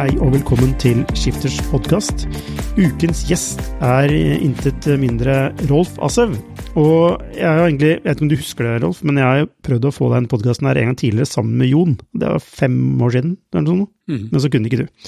[0.00, 2.22] Hei og velkommen til Skifters podkast.
[2.80, 6.38] Ukens gjest er intet mindre Rolf Assev.
[6.80, 9.50] Og jeg har egentlig, jeg vet ikke om du husker det, Rolf, men jeg har
[9.68, 11.92] prøvd å få deg inn podkasten her en gang tidligere sammen med Jon.
[12.16, 13.92] Det var fem år siden, eller noe sånt.
[14.08, 14.24] Mm.
[14.24, 15.06] men så kunne ikke du.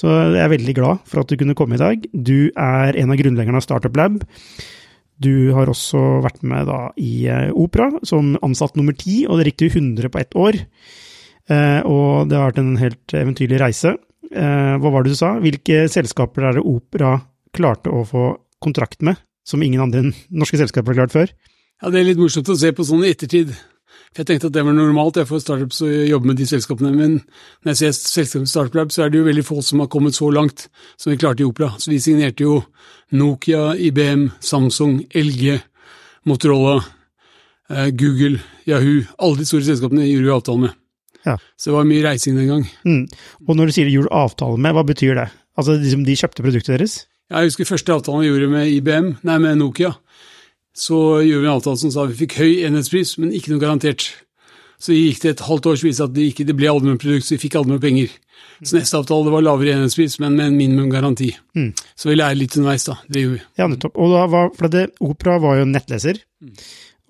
[0.00, 2.10] Så jeg er veldig glad for at du kunne komme i dag.
[2.16, 4.22] Du er en av grunnleggerne av Startup Lab.
[5.20, 9.50] Du har også vært med da i eh, Opera som ansatt nummer ti, og det
[9.52, 10.64] riktig 100 på ett år.
[11.52, 14.00] Eh, og det har vært en helt eventyrlig reise.
[14.30, 15.34] Eh, hva var det du sa?
[15.42, 17.16] Hvilke selskaper er det Opera
[17.56, 18.24] klarte å få
[18.62, 21.34] kontrakt med, som ingen andre norske selskaper har klart før?
[21.82, 23.54] Ja, Det er litt morsomt å se på sånn i ettertid.
[24.10, 26.90] For Jeg tenkte at det var normalt jeg får startups å jobbe med de selskapene,
[26.94, 27.20] men
[27.62, 30.30] når jeg ser selskapet Startup så er det jo veldig få som har kommet så
[30.34, 31.74] langt som vi klarte i Opera.
[31.78, 32.60] Så vi signerte jo
[33.12, 35.60] Nokia, IBM, Samsung, LG,
[36.26, 36.84] Motorola,
[37.70, 39.06] eh, Google, Yahoo.
[39.18, 40.79] Alle de store selskapene gjorde vi avtale med.
[41.26, 41.36] Ja.
[41.58, 42.66] Så det var mye reising den gang.
[42.86, 43.04] Mm.
[43.46, 45.28] Og når du sier gjorde avtale med, hva betyr det?
[45.60, 46.96] Altså liksom de kjøpte produktet deres?
[47.30, 49.92] Jeg husker første avtalen vi gjorde med IBM, nei, med Nokia.
[50.74, 54.08] Så gjorde vi en avtale som sa vi fikk høy enhetspris, men ikke noe garantert.
[54.80, 57.00] Så gikk det et halvt år, som viste at det, ikke, det ble aldri noe
[57.00, 58.12] produkt, så vi fikk aldri noe penger.
[58.64, 61.30] Så neste avtale det var lavere enhetspris, men med en minimumgaranti.
[61.56, 61.70] Mm.
[61.96, 62.96] Så vi lærer litt underveis, da.
[63.08, 63.42] Det gjorde vi.
[63.60, 63.98] Ja, nettopp.
[64.00, 66.22] Og da var, for det, Opera var jo en nettleser.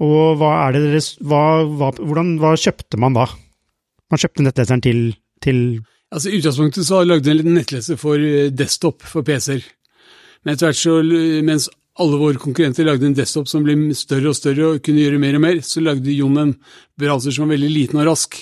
[0.00, 3.28] Og hva er det deres hva, hva, hvordan, hva kjøpte man da?
[4.10, 5.02] Man kjøpte nettleseren til,
[5.42, 5.58] til
[6.10, 9.62] Altså I utgangspunktet så lagde vi en liten nettleser for eh, desktop for PC-er.
[10.42, 10.96] Men etter hvert så,
[11.46, 11.68] mens
[12.00, 15.36] alle våre konkurrenter lagde en desktop som ble større og større og kunne gjøre mer
[15.38, 16.54] og mer, så lagde Jon en
[16.98, 18.38] browser som var veldig liten og rask.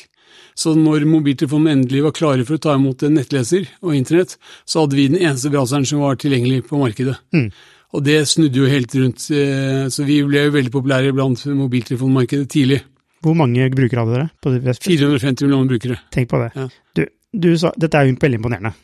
[0.59, 4.37] Så når mobiltelefonen endelig var klare for å ta imot en nettleser og internett,
[4.67, 7.15] så hadde vi den eneste browseren som var tilgjengelig på markedet.
[7.35, 7.51] Mm.
[7.95, 12.49] Og det snudde jo helt rundt, eh, så vi ble jo veldig populære blant mobiltelefonmarkedet
[12.53, 12.83] tidlig.
[13.25, 14.29] Hvor mange brukere hadde dere?
[14.43, 15.99] På 450 millioner brukere.
[16.15, 16.51] Tenk på det.
[16.55, 16.69] Ja.
[16.95, 17.03] Du,
[17.47, 18.75] du sa, dette er jo veldig imponerende.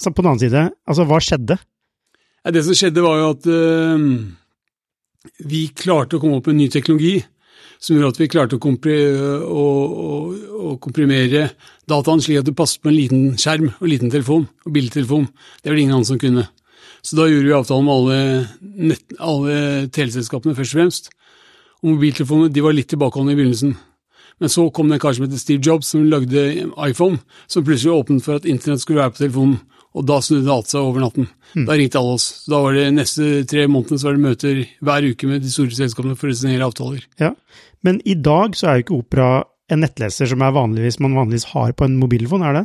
[0.00, 1.58] Så på den annen side, altså hva skjedde?
[2.42, 4.06] Ja, Det som skjedde, var jo at øh,
[5.46, 7.20] vi klarte å komme opp med en ny teknologi
[7.82, 8.94] som gjorde at vi klarte å, kompri
[9.42, 10.08] å, å,
[10.70, 11.48] å komprimere
[11.90, 15.26] dataen slik at det passet på en liten skjerm og liten telefon og bildetelefon.
[15.60, 16.44] Det var det ingen andre som kunne.
[17.02, 18.18] Så da gjorde vi avtalen med alle,
[18.92, 19.56] nett, alle
[19.94, 21.10] teleselskapene først og fremst.
[21.82, 23.74] Og mobiltelefonene de var litt tilbakeholdne i begynnelsen.
[24.40, 26.42] Men så kom det en kar som heter Steve Jobs, som lagde
[26.88, 27.18] iPhone,
[27.50, 29.60] som plutselig åpnet for at internett skulle være på telefonen.
[29.92, 31.26] Og da snudde alt seg over natten.
[31.68, 32.46] Da ringte alle oss.
[32.48, 35.76] Da var det neste tre månedene så var det møter hver uke med de store
[35.76, 37.02] selskapene for å signere avtaler.
[37.20, 37.34] Ja.
[37.84, 39.28] Men i dag så er jo ikke Opera
[39.72, 42.64] en nettleser som vanligvis, man vanligvis har på en mobiltelefon, er det?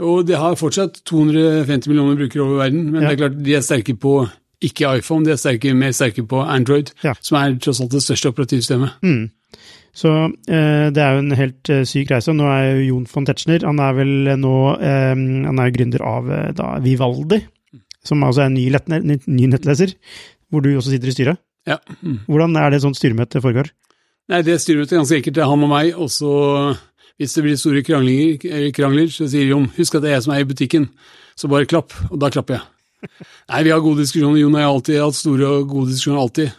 [0.00, 3.08] Og det har fortsatt 250 millioner brukere over verden, men Ja.
[3.10, 4.30] det er klart de er sterke på
[4.62, 7.14] ikke iPhone, de er sterke, mer sterke på Android, Ja.
[7.20, 8.98] som er tross alt det største operativsystemet.
[9.02, 9.30] Mm.
[9.96, 10.10] Så
[10.48, 12.32] eh, det er jo en helt eh, syk reise.
[12.36, 16.04] Nå er jo Jon von Tetzschner han er vel nå eh, han er jo gründer
[16.06, 17.40] av eh, da, Vivaldi,
[18.06, 18.68] som altså er en ny,
[19.02, 19.96] ny, ny nettleser,
[20.50, 21.40] hvor du også sitter i styret.
[21.68, 21.80] Ja.
[22.04, 22.20] Mm.
[22.30, 23.72] Hvordan er det et sånt styremøte foregår?
[24.30, 25.34] Nei, det styremøtet er ganske enkelt.
[25.36, 26.30] Det er han og meg, og så
[27.20, 30.32] hvis det blir store krangler, krangler, så sier Jon husk at det er jeg som
[30.36, 30.86] eier butikken,
[31.36, 32.68] så bare klapp, og da klapper jeg.
[33.50, 34.40] Nei, vi har gode diskusjoner.
[34.42, 36.52] Jon og jeg har alltid hatt store og gode diskusjoner, alltid.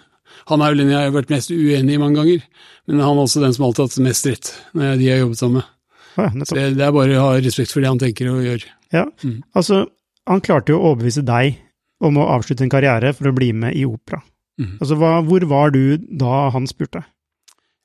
[0.50, 2.42] Han er vel den jeg har vært mest uenig i mange ganger,
[2.90, 5.20] men han er også den som alltid har hatt mest rett når jeg, de har
[5.22, 5.70] jobbet sammen med.
[6.18, 8.66] Ja, Så det, det er bare å ha respekt for det han tenker og gjør.
[8.92, 9.38] Ja, Mm.
[9.56, 9.86] altså,
[10.28, 11.60] han klarte jo å overbevise deg
[12.04, 14.20] om å avslutte en karriere for å bli med i opera.
[14.60, 14.74] Mm.
[14.82, 17.06] Altså, hva, hvor var du da han spurte?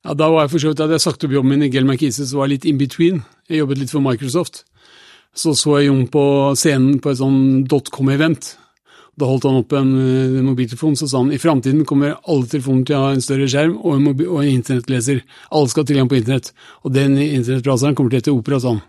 [0.07, 1.85] Ja, Da var jeg for så vidt, hadde jeg sagt opp jobben min i Gell
[1.87, 3.23] McKinsey, så var jeg litt in between.
[3.51, 4.65] Jeg jobbet litt for Microsoft.
[5.37, 6.23] Så så jeg Jon på
[6.57, 8.55] scenen på et sånn dotcom-event.
[9.17, 12.85] Da holdt han opp en en mobiltelefon, så sa han i framtiden kommer alle telefoner
[12.85, 15.23] til å ha en større skjerm og en, en internettleser.
[15.51, 16.53] Alle skal ha tilgang på internett.
[16.85, 18.83] Og den internettbraseren kommer til å hete Opera, sa han.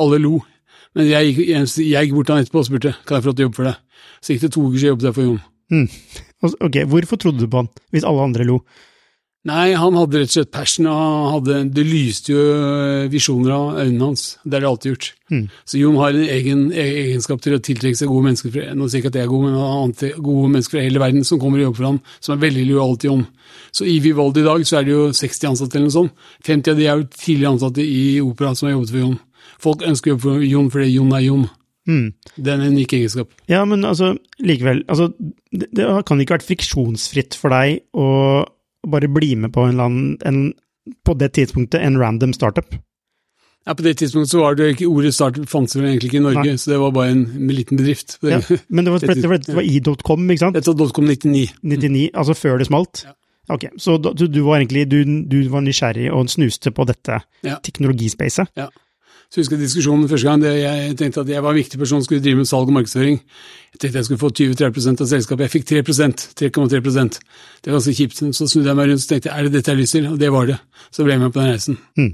[0.00, 0.42] Alle lo.
[0.96, 3.30] Men jeg gikk, jeg, jeg gikk bort til han etterpå og spurte kan jeg få
[3.30, 4.06] lov til å jobbe for deg.
[4.20, 5.40] Så gikk det to uker, så jobbet der for Jon.
[5.72, 5.86] Mm.
[6.68, 8.58] Ok, hvorfor trodde du på han, hvis alle andre lo?
[9.44, 14.06] Nei, han hadde rett og slett passion, hadde, det lyste jo øh, visjoner av øynene
[14.12, 14.36] hans.
[14.44, 15.08] Det har det alltid gjort.
[15.34, 15.40] Mm.
[15.66, 18.52] Så Jon har en egen egen egenskap til å tiltrekke seg gode mennesker.
[18.54, 21.02] fra- Nå sier ikke at jeg er god, men han har gode mennesker fra hele
[21.02, 23.26] verden som kommer og jobber for ham, som er veldig lojale til Jon.
[23.74, 26.14] Så i Vivaldi i dag så er det jo 60 ansatte eller noe sånt.
[26.46, 29.18] 50 av de er jo tidligere ansatte i opera som har jobbet for Jon.
[29.66, 31.44] Folk ønsker å jobbe for Jon fordi Jon er Jon.
[31.90, 32.08] Mm.
[32.38, 33.34] Det er en unik egenskap.
[33.50, 34.84] Ja, men altså, likevel.
[34.86, 35.10] Altså,
[35.50, 38.06] det, det kan ikke vært friksjonsfritt for deg å
[38.88, 40.52] bare bli med på en eller annen, en,
[41.06, 42.74] på det tidspunktet, en random startup.
[43.66, 46.24] Ja, På det tidspunktet så var det ikke ordet startup fantes vel egentlig ikke i
[46.24, 48.16] Norge, så det var bare en, en liten bedrift.
[48.26, 50.56] Ja, men det var, det var, det var i.com, ikke sant?
[50.58, 51.44] Dette var .com 99.
[51.62, 53.04] 99, altså før det smalt?
[53.06, 53.14] Ja.
[53.54, 55.00] Ok, så du, du var egentlig du,
[55.30, 57.56] du var nysgjerrig og snuste på dette Ja.
[57.62, 58.50] teknologispacet?
[59.32, 60.42] Så husker jeg diskusjonen første gang.
[60.44, 63.14] Det, jeg tenkte at jeg var en viktig person, skulle drive med salg og markedsføring.
[63.72, 65.46] Jeg tenkte jeg skulle få 20-30 av selskapet.
[65.46, 67.16] Jeg fikk 3% 3,3%
[67.64, 68.20] Det var ganske kjipt.
[68.36, 70.10] Så snudde jeg meg rundt og tenkte er det dette jeg har lyst til?
[70.10, 70.58] Og det var det.
[70.92, 71.78] Så ble jeg med på den reisen.
[71.96, 72.12] Mm.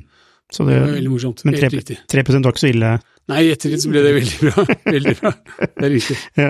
[0.48, 1.44] Så Det det, var veldig morsomt.
[1.44, 1.98] men 3, Helt riktig.
[2.08, 2.92] 3 var ikke så ille?
[3.28, 4.62] Nei, i ettertid så ble det veldig bra.
[4.96, 5.32] Veldig bra.
[5.60, 6.16] Det er riktig.
[6.40, 6.46] Ja.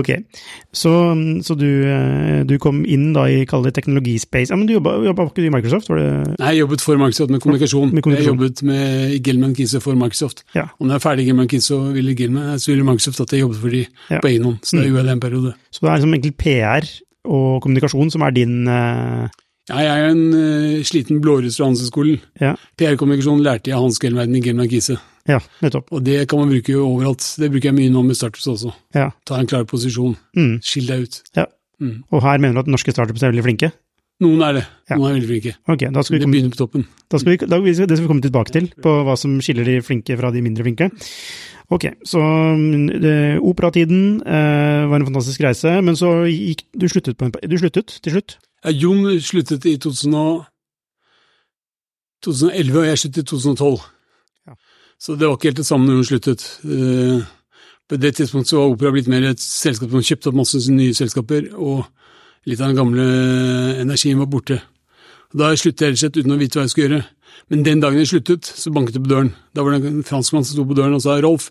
[0.00, 0.08] Ok,
[0.72, 0.92] så,
[1.44, 4.48] så du, eh, du kom inn da i, kall det teknologispace.
[4.54, 5.90] Ja, men du jobba, ikke du i Microsoft?
[5.92, 6.08] Var det?
[6.40, 7.92] Nei, jeg jobbet for Microsoft med kommunikasjon.
[7.92, 8.38] Med kommunikasjon.
[8.40, 10.44] Jeg jobbet med Gilman Kise for Microsoft.
[10.56, 10.70] Ja.
[10.78, 13.76] Og når jeg er ferdig i Gelman Kise, så ville, Microsoft at jeg jobbet for
[13.76, 14.20] de Ja.
[14.24, 14.58] på egen.
[14.64, 15.54] Så det er jo en periode.
[15.70, 16.88] Så det er liksom egentlig PR
[17.28, 19.28] og kommunikasjon som er din Ja,
[19.70, 22.20] jeg er en uh, sliten blåruss fra Handelshøyskolen.
[22.42, 24.98] Ja, PR-kommunikasjon lærte jeg av Hans Gelverden i Gelman Kise.
[25.28, 25.92] ja nettopp.
[25.94, 27.22] Og det kan man bruke overalt.
[27.38, 28.72] Det bruker jeg mye nå med startups også.
[28.98, 29.10] Ja.
[29.28, 30.16] Ta en klar posisjon.
[30.36, 30.56] Mm.
[30.66, 31.22] Skill deg ut.
[31.38, 31.46] ja.
[31.82, 32.04] Mm.
[32.14, 33.72] Og her mener du at norske startups er veldig flinke?
[34.22, 34.60] Noen er det.
[34.90, 34.98] Ja.
[34.98, 35.54] Noen er veldig flinke.
[35.66, 36.84] Ok, da skal vi Det komme, begynner på toppen.
[37.10, 39.80] da skal vi, da, det skal vi komme tilbake til, på hva som skiller de
[39.82, 40.90] flinke fra de mindre flinke.
[41.74, 47.16] Ok, så mm, det, operatiden eh, var en fantastisk reise, men så gikk du sluttet,
[47.18, 48.36] på en, du sluttet til slutt?
[48.62, 50.44] Ja, Jon sluttet i 2000 og
[52.22, 53.78] 2011, og jeg sluttet i 2012.
[54.46, 54.54] Ja.
[55.02, 56.44] Så det var ikke helt det samme når hun sluttet.
[56.64, 57.24] Eh,
[57.90, 60.94] På det tidspunktet så var Opera blitt mer et selskap som kjøpte opp masse nye
[60.94, 61.82] selskaper, og
[62.48, 63.04] litt av den gamle
[63.82, 64.60] energien var borte.
[65.34, 67.04] Da sluttet jeg rett og slett uten å vite hva jeg skulle gjøre.
[67.50, 69.32] Men den dagen jeg sluttet, så banket det på døren.
[69.52, 71.50] Da var det en franskmann som sto på døren og sa Rolf,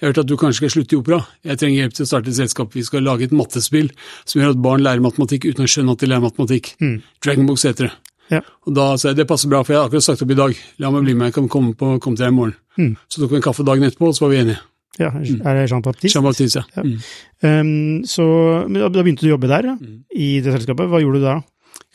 [0.00, 1.18] jeg har hørt at du kanskje skal slutte i opera.
[1.44, 2.72] Jeg trenger hjelp til å starte et selskap.
[2.72, 3.90] Vi skal lage et mattespill
[4.24, 6.70] som gjør at barn lærer matematikk uten å skjønne at de lærer matematikk.
[6.80, 6.94] Mm.
[7.20, 7.92] Dragonbox heter det.
[8.30, 8.40] Ja.
[8.64, 10.56] Og da sa jeg det passer bra, for jeg har akkurat sagt opp i dag.
[10.80, 12.56] La meg bli med, jeg kan komme, på, komme til deg i morgen.
[12.78, 12.92] Mm.
[13.10, 14.60] Så tok vi en kaffe dagen etterpå, og så var vi enige.
[15.00, 16.14] Ja, er det Jean Baptiste?
[16.16, 16.80] Jean Baptiste, ja.
[16.80, 16.82] Ja.
[16.86, 16.96] Mm.
[17.44, 18.24] Um, så
[18.70, 20.00] da, da begynte du å jobbe der, ja, Mm.
[20.14, 20.88] i det selskapet.
[20.92, 21.36] Hva gjorde du da?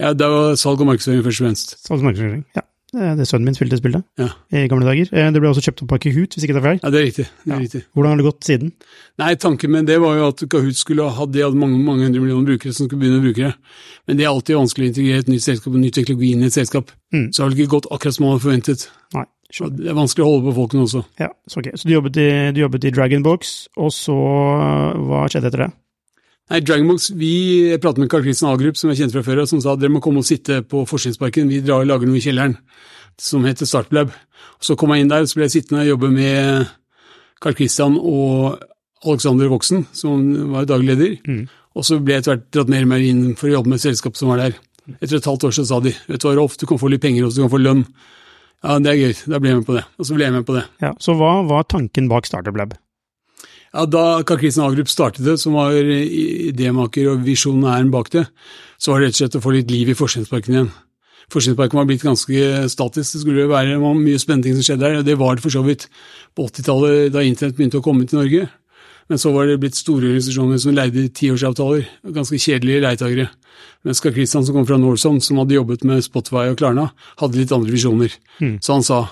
[0.01, 0.13] ja.
[0.13, 1.75] Det var salg og markedsføring først og fremst.
[1.87, 2.43] Salg og markedsføring.
[2.57, 2.63] Ja,
[2.95, 4.29] det er sønnen min spilte spillet Ja.
[4.55, 5.09] i gamle dager.
[5.13, 6.79] Eh, Det ble også kjøpt opp av Kahoot, hvis ikke det er feil.
[6.83, 7.25] Ja, det er riktig.
[7.43, 7.59] Det er Ja.
[7.65, 7.81] riktig.
[7.93, 8.71] Hvordan har det gått siden?
[9.19, 12.21] Nei, tanken med det var jo at Kahoot skulle ha de hadde mange, mange hundre
[12.21, 13.55] millioner brukere som skulle begynne å bruke det.
[14.07, 16.45] Men det er alltid vanskelig å integrere et nytt selskap og ny teknologi inn i
[16.47, 16.91] et selskap.
[17.13, 17.29] Mm.
[17.33, 18.87] Så har vel ikke gått akkurat som man hadde forventet.
[19.13, 19.25] Nei,
[19.77, 21.05] det er vanskelig å holde på folkene også.
[21.19, 21.71] Ja, så ok.
[21.75, 25.71] Så du jobbet i, du jobbet i Dragonbox, og så hva skjedde etter det?
[26.45, 27.31] Nei, Dragonbox, vi
[27.81, 29.93] pratet med Carl Christian Agrup, som jeg kjente fra før, og som sa at dere
[29.95, 32.53] må komme og sitte på Forskningsparken, vi drar og lager noe i kjelleren,
[33.17, 34.13] som heter Startlab.
[34.61, 36.69] Så kom jeg inn der, og så ble jeg sittende og jobbe med
[37.41, 38.61] Carl Christian og
[39.05, 40.21] Alexander Voksen, som
[40.53, 41.17] var daglig leder.
[41.25, 41.41] Mm.
[41.75, 43.81] Og så ble jeg etter hvert dratt mer og mer inn for å jobbe med
[43.81, 44.61] et selskap som var der.
[44.99, 47.01] Etter et halvt år så sa de, vet du hva Rolf, du kan få litt
[47.03, 47.83] penger også, du kan få lønn.
[48.61, 49.85] Ja, det er gøy, da ble jeg med på det.
[49.97, 50.67] Og så ble jeg med på det.
[50.85, 52.77] Ja, Så hva var tanken bak Startup Lab?
[53.75, 58.23] Ja, Da Karl Kristian Agrup startet det, som var idémaker og visjonæren bak det,
[58.79, 60.69] så var det rett og slett å få litt liv i Forskningsparken igjen.
[61.33, 65.17] Forskningsparken var blitt ganske statisk, det skulle være mye spennende ting som skjedde der, det
[65.19, 65.89] var det for så vidt
[66.37, 68.47] på 80-tallet da internett begynte å komme til Norge.
[69.11, 71.83] Men så var det blitt store organisasjoner som leide tiårsavtaler,
[72.15, 73.27] ganske kjedelige leietakere.
[73.85, 76.87] Mens Karl Kristian, som kom fra Norson, som hadde jobbet med Spotify og Klarna,
[77.19, 78.15] hadde litt andre visjoner.
[78.39, 78.55] Mm.
[78.65, 79.03] Så han sa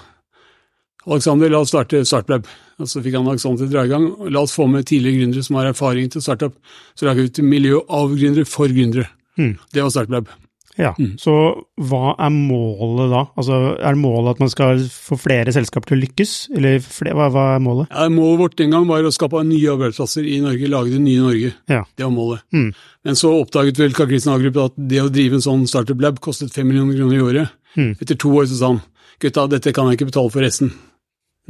[1.08, 2.48] Alexander, la oss starte startup.
[2.80, 4.06] Og så fikk han Alexander til å dra i gang.
[4.32, 6.56] La oss få med tidligere gründere som har erfaring til startup.
[6.96, 9.10] Så lager vi et miljø av gründere for gründere.
[9.38, 9.58] Mm.
[9.74, 10.32] Det var startup.
[10.78, 11.20] Ja, Mm.
[11.22, 11.30] Så
[11.78, 13.28] hva er målet da?
[13.38, 17.28] Altså, Er målet at man skal få flere selskaper til å lykkes, eller flere, hva,
[17.30, 17.92] hva er målet?
[17.92, 21.20] Ja, målet vårt den gang var å skape nye arbeidsplasser i Norge, lage det nye
[21.22, 21.54] Norge.
[21.70, 21.84] Ja.
[21.96, 22.42] Det var målet.
[22.54, 22.74] Mm.
[23.06, 26.18] Men så oppdaget vel Karl Christian Agrup at det å drive en sånn startup lab
[26.20, 27.50] kostet 5 millioner kroner i året.
[27.78, 27.94] Mm.
[28.02, 28.82] Etter to år så sa han
[29.22, 30.74] gutta, dette kan jeg ikke betale for resten.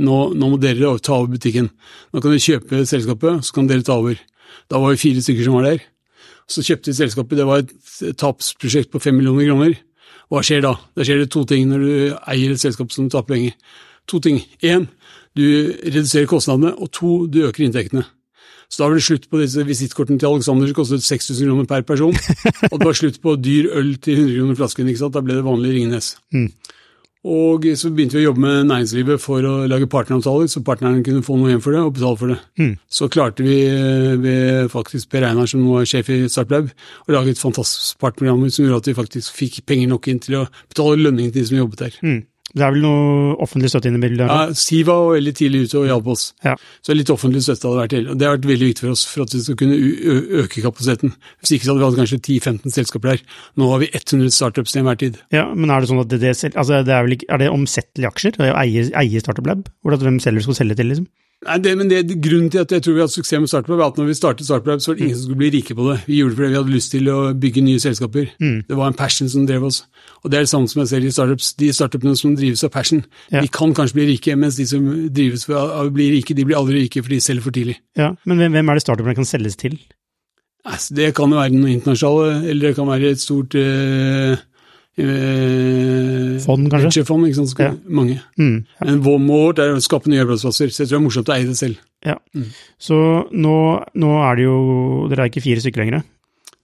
[0.02, 1.70] Nå, nå må dere ta over butikken.
[2.14, 4.18] Nå kan dere kjøpe selskapet, så kan dere ta over.
[4.72, 5.84] Da var vi fire stykker som var der.
[6.50, 9.78] Så kjøpte vi selskapet, det var et tapsprosjekt på fem millioner kroner.
[10.32, 10.74] Hva skjer da?
[10.98, 11.94] Da skjer det to ting når du
[12.32, 13.80] eier et selskap som taper penger.
[14.10, 14.42] To ting.
[14.66, 14.90] Én,
[15.38, 15.46] du
[15.86, 18.04] reduserer kostnadene, og to, du øker inntektene.
[18.74, 21.84] Så da var det slutt på disse visittkortene til Alexander som kostet 6000 kroner per
[21.86, 22.16] person,
[22.72, 24.90] og det var slutt på dyr øl til 100 kroner flasken.
[24.90, 25.14] ikke sant?
[25.14, 26.16] Da ble det vanlig Ringnes.
[26.34, 26.50] Mm.
[27.24, 31.24] Og så begynte vi å jobbe med næringslivet for å lage partneravtaler, så partnerne kunne
[31.24, 32.40] få noe igjen for det og betale for det.
[32.60, 32.74] Mm.
[32.92, 33.56] Så klarte vi
[34.26, 36.74] ved faktisk Per Einar, som nå er sjef i Startlab,
[37.08, 40.42] å lage et fantastisk partnerprogram som gjorde at vi faktisk fikk penger nok inn til
[40.42, 42.00] å betale lønningene til de som jobbet der.
[42.04, 42.22] Mm.
[42.54, 44.30] Det er vel noe offentlig støtte inn i bildet?
[44.30, 46.26] Ja, Siva var veldig tidlig ute og hjalp oss.
[46.46, 46.54] Ja.
[46.86, 48.12] Så litt offentlig støtte hadde vært til.
[48.14, 49.80] Det har vært veldig viktig for oss for at vi skal kunne
[50.44, 51.16] øke kapasiteten.
[51.42, 53.26] Hvis ikke så hadde vi hatt kanskje 10-15 selskaper der.
[53.58, 55.18] Nå har vi 100 startups til enhver tid.
[55.34, 57.50] Ja, men er det sånn at det, det, altså det er, vel ikke, er det
[57.56, 58.38] omsettelige aksjer?
[58.38, 58.62] Det er å
[59.02, 59.66] eie, Startup Lab?
[59.82, 61.10] Hvordan hvem selger skal selge til, liksom?
[61.44, 63.90] Nei, det, men det, grunnen til at jeg tror vi hatt suksess med Startup, var
[63.92, 65.98] at når vi startet Startup, så var det ingen som skulle bli rike på det.
[66.08, 68.30] Vi gjorde det fordi vi hadde lyst til å bygge nye selskaper.
[68.70, 69.82] Det var en passion som drev oss.
[70.24, 71.50] Og det er det samme som jeg ser i startups.
[71.60, 73.42] De startupene som drives av passion, Ja.
[73.42, 76.56] de kan kanskje bli rike, mens de som drives av å bli rike, de blir
[76.58, 77.76] aldri rike for de selger for tidlig.
[78.00, 79.78] Ja, Men hvem, hvem er det startupene kan selges til?
[80.66, 84.38] Altså, det kan jo være noen internasjonale, eller det kan være et stort eh,
[85.02, 86.90] eh, Fond, kanskje?
[86.90, 87.60] venturefond, ikke sant.
[87.60, 87.72] Ja.
[87.88, 88.20] Mange.
[88.40, 88.58] Mm.
[88.80, 88.86] Ja.
[88.90, 91.36] Men vår mål er å skape nye arbeidsplasser, så jeg tror det er morsomt å
[91.38, 91.78] eie det selv.
[92.06, 92.18] ja.
[92.80, 92.98] Så
[93.32, 93.56] nå,
[93.96, 94.58] nå er det jo
[95.10, 96.04] Dere er ikke fire stykker lenger?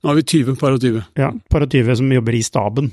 [0.03, 1.03] Nå har vi 20 par og 20.
[1.19, 1.31] Ja.
[1.51, 2.91] Par og tyve som jobber i staben.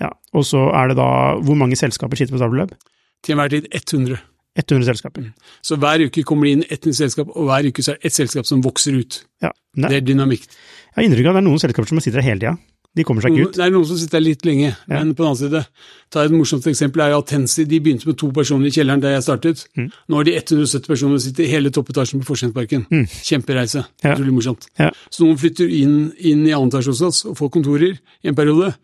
[0.00, 0.10] Ja.
[0.32, 1.08] Og så er det da
[1.44, 2.70] Hvor mange selskaper sitter på Startup
[3.26, 4.16] Til enhver tid 100.
[4.58, 5.26] 100 selskaper.
[5.62, 8.08] Så hver uke kommer det inn ett nytt selskap, og hver uke så er det
[8.08, 9.20] ett selskap som vokser ut.
[9.44, 9.50] Ja.
[9.76, 10.48] Ne, Det er dynamikk.
[10.48, 12.56] jeg har inntrykk av at det er noen selskaper som sitter der hele tida.
[12.98, 13.54] De kommer seg ikke ut.
[13.60, 14.98] Det er noen som sitter der litt lenge, Ja.
[14.98, 15.60] men på den annen side,
[16.10, 17.64] ta et morsomt eksempel, er jo Atensi.
[17.70, 19.64] De begynte med to personer i kjelleren da jeg startet.
[19.78, 19.88] Mm.
[20.08, 22.86] Nå har de 170 personer og sitter i hele toppetasjen på Forskjellsparken.
[23.22, 23.84] Kjempereise.
[23.86, 24.02] Mm.
[24.04, 24.14] Ja.
[24.16, 24.66] Utrolig morsomt.
[24.82, 24.90] Ja.
[25.10, 28.34] Så noen flytter inn, inn i annen etasje hos oss og får kontorer i en
[28.34, 28.74] periode,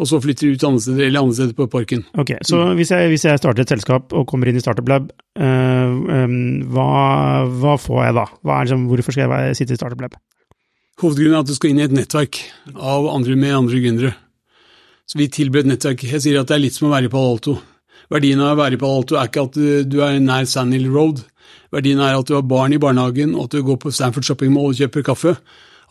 [0.00, 2.04] og så flytter de ut andre steder, eller andre steder på parken.
[2.18, 2.74] Ok, Så Mm.
[2.80, 5.44] hvis, jeg, hvis jeg starter et selskap og kommer inn i Startup Lab, øh,
[6.16, 8.24] øh, hva, hva får jeg da?
[8.44, 10.16] Liksom, hvorfor skal jeg sitte i Startup Lab?
[11.02, 12.38] Hovedgrunnen er at du skal inn i et nettverk
[12.76, 14.12] av andre med andre gründere.
[15.10, 16.04] Så vi tilbyr et nettverk.
[16.06, 17.56] Jeg sier at det er litt som å være i Palo Alto.
[18.12, 19.58] Verdien av å være i Palo Alto er ikke at
[19.90, 21.24] du er nær Sand Hill Road.
[21.74, 24.52] Verdien er at du har barn i barnehagen, og at du går på Stanford Shopping
[24.54, 25.34] Mall og kjøper kaffe.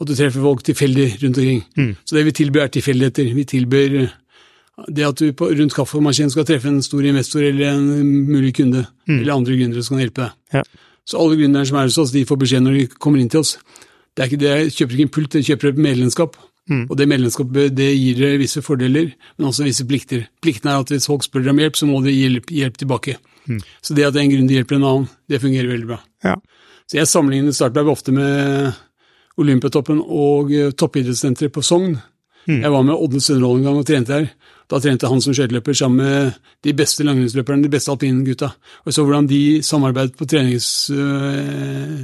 [0.01, 1.61] At du treffer folk tilfeldig rundt omkring.
[2.05, 3.33] Så det vi tilbyr, er tilfeldigheter.
[3.35, 4.15] Vi tilbyr eh,
[4.87, 8.85] det at du på, rundt kaffemaskinen skal treffe en stor investor eller en mulig kunde,
[9.19, 10.37] eller andre gründere som kan hjelpe deg.
[10.55, 10.63] Ja.
[11.05, 13.43] Så alle gründerne som er hos oss, de får beskjed når de kommer inn til
[13.43, 13.57] oss.
[14.15, 16.37] Det er ikke det, jeg kjøper ikke en pult, jeg kjøper et medlemskap.
[16.89, 20.27] Og det medlemskapet det gir dere visse fordeler, men også visse plikter.
[20.43, 22.77] Plikten er at hvis folk spør dere om hjelp, så må de gi hjelp, hjelp
[22.77, 23.17] tilbake.
[23.81, 25.99] Så det at en gründer hjelper en annen, det fungerer veldig bra.
[26.23, 26.37] Ja.
[26.87, 28.71] Så jeg sammenligner Startlab ofte med
[29.41, 31.97] Olympiatoppen og eh, toppidrettssenteret på Sogn.
[32.47, 34.29] Jeg var med Odne Sønderhold en gang og trente her.
[34.71, 38.49] Da trente han som skøyteløper sammen med de beste langrennsløperne, de beste alpingutta.
[38.81, 40.89] Og jeg så hvordan de samarbeidet på trenings...
[40.89, 42.01] øh,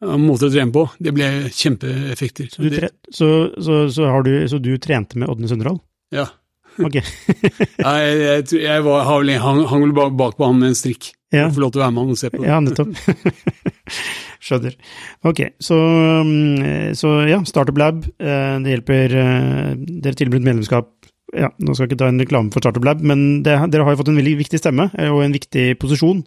[0.00, 0.86] måter å trene på.
[0.98, 2.50] Det ble kjempeeffekter.
[2.52, 3.30] Så du, tre, så,
[3.60, 5.82] så, så, har du, så du trente med Ådne Sønderhold?
[6.14, 6.28] Ja.
[6.80, 7.00] Ok.
[7.84, 11.10] Nei, jeg, jeg, jeg var, hang, hang vel bak, bak på han med en strikk.
[11.34, 11.46] Ja.
[11.52, 12.48] Få lov til å være med han og se på det.
[12.48, 12.94] Ja, nettopp.
[14.46, 14.76] Skjønner.
[15.28, 15.76] Ok, så,
[16.26, 20.90] mm, så ja, Startup Lab, eh, det hjelper eh, Dere tilbyr medlemskap.
[21.36, 23.94] Ja, nå skal jeg ikke ta en reklame for Startup Lab, men det, dere har
[23.94, 26.24] jo fått en veldig viktig stemme eh, og en viktig posisjon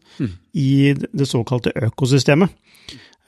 [0.55, 2.53] i det såkalte økosystemet.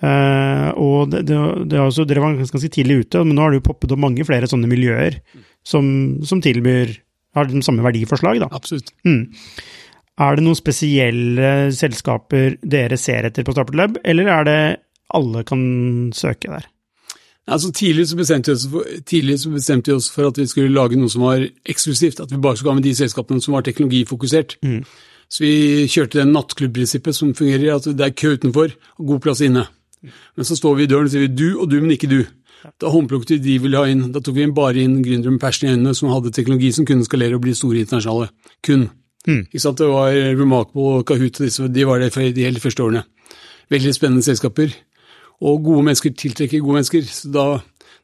[0.06, 1.40] Eh, og det, det,
[1.72, 4.04] det er også, Dere var ganske tidlig ute, men nå har det jo poppet opp
[4.04, 5.18] mange flere sånne miljøer
[5.66, 5.88] som,
[6.28, 6.94] som tilbyr
[7.36, 8.40] har den samme verdiforslag.
[8.44, 8.52] da.
[8.56, 8.94] Absolutt.
[9.08, 9.34] Mm.
[10.26, 14.60] Er det noen spesielle selskaper dere ser etter på Startup Lab, eller er det
[15.16, 15.66] alle kan
[16.16, 16.70] søke der?
[17.46, 20.48] Altså, tidlig, så bestemte vi oss for, tidlig så bestemte vi oss for at vi
[20.50, 22.24] skulle lage noe som var eksklusivt.
[22.24, 24.56] At vi bare skulle ha med de selskapene som var teknologifokusert.
[25.30, 29.44] Så vi kjørte det nattklubbprinsippet som fungerer, at det er kø utenfor og god plass
[29.46, 29.68] inne.
[30.36, 32.20] Men så står vi i døren og sier vi, du og du, men ikke du.
[32.82, 34.08] Da håndplukket vi de vi ville ha inn.
[34.14, 37.06] Da tok vi bare inn gründere med passion i øynene som hadde teknologi som kunne
[37.06, 38.32] skalere og bli store internasjonale.
[38.66, 38.88] Kun.
[39.26, 39.82] Ikke sant?
[39.82, 41.42] Det var Remarkable og Kahoot
[41.74, 43.04] de var det for de helt første årene.
[43.74, 44.74] Veldig spennende selskaper.
[45.42, 47.06] Og gode mennesker tiltrekker gode mennesker.
[47.10, 47.46] Så da,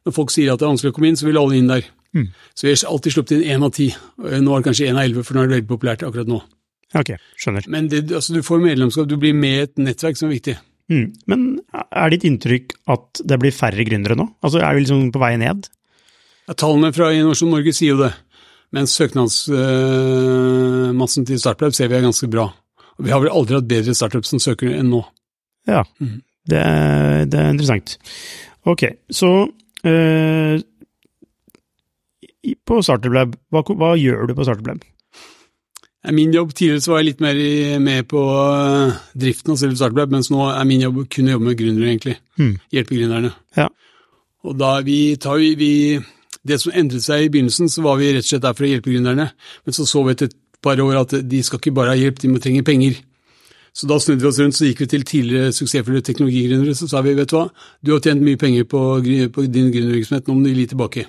[0.06, 1.86] når folk sier at det er vanskelig å komme inn, så vil alle inn der.
[2.54, 3.88] Så vi har alltid sluppet inn én av ti.
[4.18, 6.42] Nå er det kanskje én av elleve, for nå er det veldig populært akkurat nå.
[6.98, 7.64] Ok, skjønner.
[7.72, 10.58] Men det, altså, du får medlemskap, du blir med i et nettverk som er viktig.
[10.90, 11.06] Mm.
[11.30, 11.38] Men
[11.70, 14.26] er ditt inntrykk at det blir færre gründere nå?
[14.42, 15.60] Altså Er vi liksom på vei ned?
[16.48, 18.12] Ja, tallene fra Innovasjon Norge sier jo det.
[18.72, 22.46] Mens søknadsmassen til startup ser vi er ganske bra.
[23.02, 25.02] Vi har vel aldri hatt bedre startups som søker enn nå.
[25.68, 25.82] Ja,
[26.50, 26.62] det,
[27.30, 27.88] det er interessant.
[28.68, 29.28] Ok, så
[29.86, 30.56] øh,
[32.66, 34.80] på Startup Lab, hva, hva gjør du på Startup Lab?
[36.04, 39.76] Ja, Min jobb tidligere var jeg litt mer i- med på øh, driften av selve
[39.76, 42.16] Startup mens nå er min jobb kun å jobbe med gründere, egentlig.
[42.38, 42.56] Mm.
[42.74, 43.30] Hjelpe gründerne.
[43.56, 43.68] Ja.
[44.44, 45.72] Og da vi tar vi, vi
[46.44, 48.68] Det som endret seg i begynnelsen, så var vi rett og slett der for å
[48.72, 49.28] hjelpe gründerne,
[49.64, 52.18] men så så vi etter et par år at de skal ikke bare ha hjelp,
[52.18, 52.96] de må trenge penger.
[53.72, 57.00] Så da snudde vi oss rundt, så gikk vi til tidligere suksessfulle teknologigründere, så sa
[57.00, 57.44] vi vet du hva,
[57.84, 58.80] du har tjent mye penger på,
[59.32, 61.06] på din gründervirksomhet, nå må du gi litt tilbake.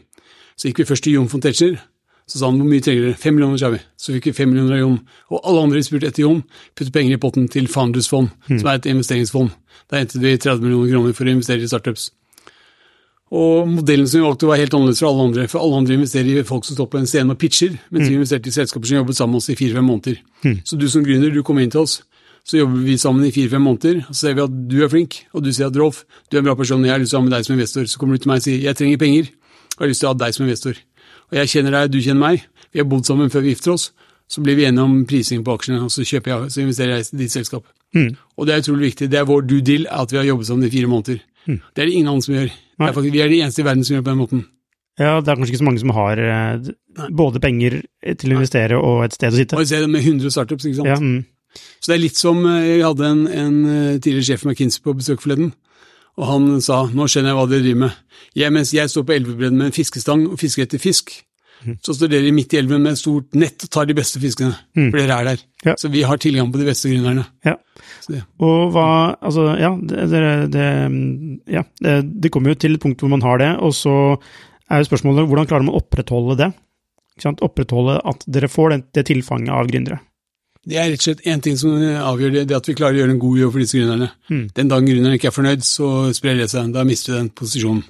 [0.55, 1.81] Så gikk vi først til Jon von Tetzschner,
[2.29, 3.19] så sa han hvor mye trenger dere?
[3.19, 3.79] Fem millioner, sa vi.
[3.99, 4.97] Så fikk vi fem millioner av Jon.
[5.33, 8.79] Og alle andre spurte etter Jon, puttet penger i potten til Founders Fond, som er
[8.79, 9.51] et investeringsfond.
[9.91, 12.11] Da hentet vi 30 millioner kroner for å investere i startups.
[13.33, 16.39] Og modellen som vi valgte var helt annerledes fra alle andre, for alle andre investerer
[16.39, 18.99] i folk som står på en scene og pitcher, mens vi investerte i selskaper som
[18.99, 20.19] jobbet sammen med oss i fire-fem måneder.
[20.69, 22.03] Så du som gründer, du kommer inn til oss,
[22.45, 25.23] så jobber vi sammen i fire-fem måneder, og så ser vi at du er flink,
[25.33, 27.21] og du sier at Rolf, du er en bra person, jeg har lyst til å
[27.23, 27.89] ha med deg som investor.
[27.89, 30.09] Så kommer du til meg og sier jeg trenger penger, og jeg har lyst til
[30.09, 30.81] å ha deg som investor.
[31.33, 33.89] Og jeg kjenner deg, du kjenner meg, vi har bodd sammen før vi gifter oss,
[34.29, 37.21] så blir vi enige om prising på aksjene, og så jeg, så investerer jeg i
[37.23, 37.65] ditt selskap.
[38.37, 39.09] Og det er utrolig viktig.
[39.11, 41.19] Det er vår due deal at vi har jobbet sammen i fire måneder.
[41.45, 42.53] Det er det ingen andre som gjør.
[42.53, 44.45] Det er faktisk, vi er de eneste i verden som gjør det på den måten.
[45.01, 46.71] Ja, det er kanskje ikke så mange som har eh,
[47.17, 47.79] både penger
[48.21, 49.57] til å investere og et sted å sitte.
[49.57, 50.91] Og ser det med 100 startups, ikke sant.
[50.91, 51.23] Ja, mm.
[51.81, 54.81] Så det er litt som vi Jeg hadde en, en eh, tidligere sjef i McKinsey
[54.85, 55.51] på besøk forleden,
[56.19, 58.01] og han sa nå skjønner jeg hva dere driver med.
[58.37, 61.13] Jeg, mens jeg står på elvebredden med en fiskestang og fisker etter fisk,
[61.79, 64.51] så står dere midt i elven med et stort nett og tar de beste fiskene.
[64.75, 65.43] For dere er der.
[65.63, 65.75] Ja.
[65.79, 67.23] Så vi har tilgang på de beste gründerne.
[67.47, 67.55] ja.
[68.43, 68.87] Og hva
[69.23, 70.09] Altså, ja, det,
[70.51, 70.65] det,
[71.55, 71.93] ja, det,
[72.25, 73.93] det kommer jo til et punkt hvor man har det, og så
[74.69, 76.49] er jo spørsmålet hvordan klarer man å opprettholde det?
[77.15, 77.43] Ikke sant?
[77.45, 80.01] Opprettholde at dere får det, det tilfanget av gründere.
[80.63, 82.99] Det er rett og slett én ting som avgjør det, det at vi klarer å
[83.01, 84.07] gjøre en god jobb for disse gründerne.
[84.55, 86.69] Den dagen gründeren ikke er fornøyd, så sprer det seg.
[86.71, 87.81] Da mister vi den posisjonen.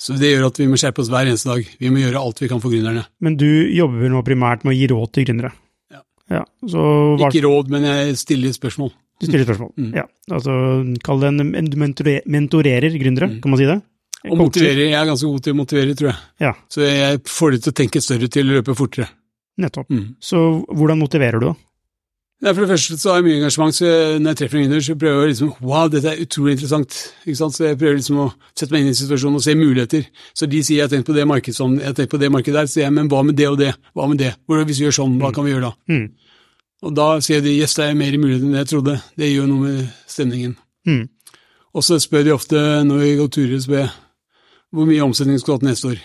[0.00, 1.68] Så det gjør at vi må skjerpe oss hver eneste dag.
[1.82, 3.04] Vi må gjøre alt vi kan for gründerne.
[3.20, 3.44] Men du
[3.76, 5.50] jobber nå primært med å gi råd til gründere?
[5.92, 6.00] Ja.
[6.38, 6.84] ja så
[7.20, 7.26] var...
[7.28, 8.94] Ikke råd, men jeg stiller spørsmål.
[9.20, 9.74] du stiller spørsmål.
[9.76, 9.90] Mm.
[10.00, 10.56] Ja, altså
[11.04, 13.76] kall det en, en du mentore- mentorerer gründere, kan man si det?
[14.24, 14.30] Mm.
[14.32, 14.80] Og motiverer.
[14.88, 16.18] Jeg er ganske god til å motivere, tror jeg.
[16.40, 19.10] Ja, Så jeg får de til å tenke større til å løpe fortere.
[19.60, 19.90] nettopp.
[19.92, 20.06] Mm.
[20.24, 20.40] Så
[20.72, 21.54] hvordan motiverer du da?
[22.44, 24.82] Nei, for det første så har jeg mye engasjement, så når jeg treffer en gründer,
[24.84, 26.98] så prøver jeg liksom Wow, dette er utrolig interessant.
[27.24, 27.56] Ikke sant?
[27.56, 30.04] Så jeg prøver liksom å sette meg inn i situasjonen og se muligheter.
[30.36, 32.30] Så de sier jeg har tenkt på det markedet sånn, jeg har tenkt på det
[32.34, 33.72] markedet der, så sier jeg men hva med det og det?
[33.96, 34.34] Hva med det?
[34.44, 35.72] Hvis vi gjør sånn, hva kan vi gjøre da?
[35.88, 36.06] Mm.
[36.84, 39.00] Og da sier de yes, det er mer muligheter enn jeg trodde.
[39.16, 40.56] Det gjør noe med stemningen.
[40.84, 41.04] Mm.
[41.72, 43.94] Og så spør de ofte når vi går turer, spør jeg
[44.74, 46.04] hvor mye omsetning skal du ha til neste år?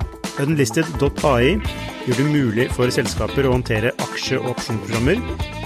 [0.39, 1.57] Unlisted.ai
[2.05, 5.19] gjør det mulig for selskaper å håndtere aksje- og opsjonsprogrammer,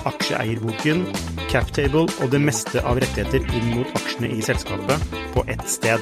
[0.10, 1.04] aksjeeierboken,
[1.52, 6.02] captable og det meste av rettigheter inn mot aksjene i selskapet på ett sted.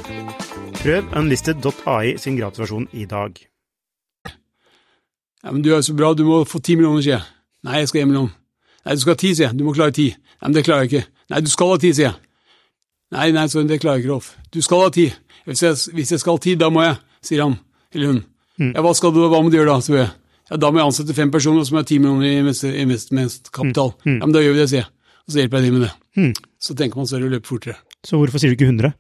[0.80, 3.36] Prøv unlisted.ai sin gratisversjon i dag.
[5.44, 7.28] Ja, men du er så bra, du må få ti millioner, sier jeg.
[7.68, 8.34] Nei, jeg skal en million.
[8.86, 9.60] Nei, du skal ha ti, sier jeg.
[9.60, 10.10] Du må klare ti.
[10.16, 11.08] Nei, men det klarer jeg ikke.
[11.32, 12.20] Nei, du skal ha ti, sier jeg.
[13.14, 14.34] Nei, nei, så det klarer jeg ikke, Rolf.
[14.56, 15.10] Du skal ha ti.
[15.44, 17.60] Hvis jeg, hvis jeg skal ha ti, da må jeg, sier han,
[17.92, 18.24] eller hun.
[18.62, 20.12] Ja, hva skal du, hva må du gjøre da, spør jeg.
[20.52, 22.68] Ja, da må jeg ansette fem personer som har ti millioner i invest-
[24.06, 24.20] Mm.
[24.20, 24.90] Ja, men da gjør vi det, sier jeg.
[25.24, 25.94] Og så hjelper jeg de med det.
[26.62, 27.78] Så tenker man større og løper fortere.
[28.06, 28.94] Så hvorfor sier du ikke 100?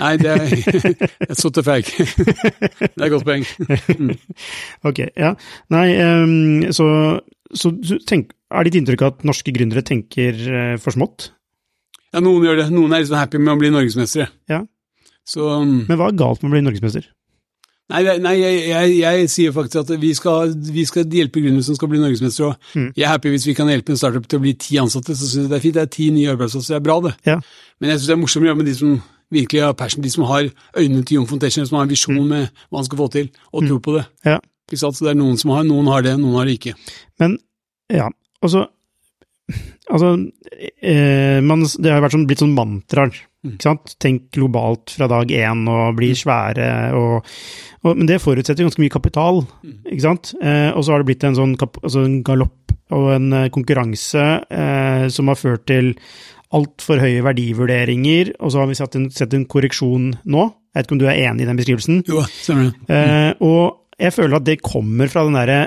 [0.00, 0.42] Nei, det er,
[1.30, 1.84] et sotte så feig.
[2.94, 3.44] Det er et godt poeng.
[4.88, 5.34] Ok, ja.
[5.74, 6.86] Nei, um, så,
[7.54, 11.30] så du tenk, er ditt inntrykk at norske gründere tenker uh, for smått?
[12.14, 12.68] Ja, noen gjør det.
[12.74, 14.30] Noen er liksom happy med å bli norgesmestere.
[14.50, 14.64] Ja.
[15.28, 17.06] Så um, Men hva er galt med å bli norgesmester?
[17.90, 21.78] Nei, nei jeg, jeg, jeg sier faktisk at vi skal, vi skal hjelpe gründere som
[21.78, 22.52] skal bli norgesmestere.
[22.52, 25.16] Og jeg er happy hvis vi kan hjelpe en startup til å bli ti ansatte.
[25.16, 25.78] Så synes jeg det er fint.
[25.78, 26.76] Det er ti nye arbeidsplasser.
[26.76, 27.14] Det er bra, det.
[27.26, 27.40] Ja.
[27.80, 28.96] Men jeg syns det er morsomt å jobbe med de som
[29.30, 30.48] virkelig har passion, de som har
[30.78, 33.66] øynene til Jon von som har en visjon med hva han skal få til, og
[33.66, 34.04] tro på det.
[34.26, 34.40] Ja.
[34.70, 34.98] Ikke sant?
[34.98, 36.74] Så det er noen som har, noen har det, noen har det ikke.
[37.22, 37.38] Men
[37.90, 38.10] ja,
[38.42, 38.68] altså
[39.90, 40.12] Altså,
[40.78, 43.16] eh, man, det har vært sånn, blitt sånn mantraer.
[43.46, 43.94] Ikke sant?
[44.02, 46.66] Tenk globalt fra dag én og bli svære
[46.98, 47.30] og,
[47.80, 49.40] og Men det forutsetter ganske mye kapital,
[49.88, 50.34] ikke sant?
[50.42, 54.26] Eh, og så har det blitt en sånn altså en galopp og en eh, konkurranse
[54.50, 55.94] eh, som har ført til
[56.56, 60.86] altfor høye verdivurderinger, og så har vi sett en, sett en korreksjon nå, Jeg vet
[60.86, 62.02] ikke om du er enig i den beskrivelsen?
[62.10, 62.96] Jo, stemmer det.
[62.96, 65.60] Eh, og jeg føler at det kommer fra den derre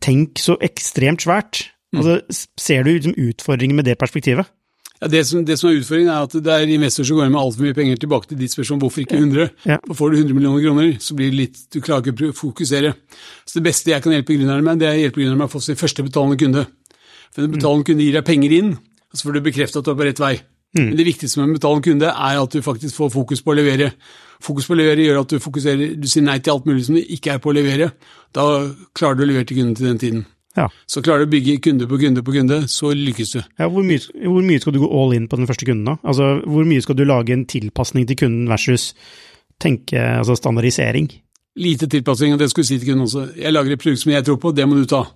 [0.00, 1.66] Tenk så ekstremt svært.
[1.92, 1.98] Mm.
[2.00, 4.48] Altså, ser du liksom utfordringer med det perspektivet?
[5.02, 7.40] Ja, det, som, det som er utfordringen, er at det er investorer som går med
[7.40, 9.48] altfor mye penger tilbake til ditt spørsmål hvorfor ikke 100.
[9.66, 9.80] Ja.
[9.88, 12.92] For får du 100 millioner kroner, så blir det litt Du klarer ikke å fokusere.
[13.42, 15.52] Så det beste jeg kan hjelpe gründerne med, det er å hjelpe gründerne med å
[15.56, 16.64] få sin første betalende kunde.
[17.34, 19.90] For en betalende kunde gir deg penger inn, og så får du bekreftet at du
[19.90, 20.34] er på rett vei.
[20.72, 23.56] Men det viktigste med en betalende kunde er at du faktisk får fokus på å
[23.58, 23.90] levere.
[24.42, 25.38] Fokus på å levere gjør at du
[25.98, 27.90] du sier nei til alt mulig som det ikke er på å levere.
[28.32, 28.46] Da
[28.94, 30.24] klarer du å levere til kunden til den tiden.
[30.58, 30.66] Ja.
[30.90, 33.40] Så klarer du å bygge kunde på kunde på kunde, så lykkes du.
[33.40, 35.96] ja hvor, mye, hvor mye skal du gå all in på den første kunden, da?
[36.04, 38.92] Altså, hvor mye skal du lage en tilpasning til kunden versus
[39.62, 41.08] tenke altså standardisering?
[41.56, 43.26] Lite tilpasning, og det skulle jeg si til kunden også.
[43.40, 45.06] Jeg lager et produkt som jeg tror på, det må du ta.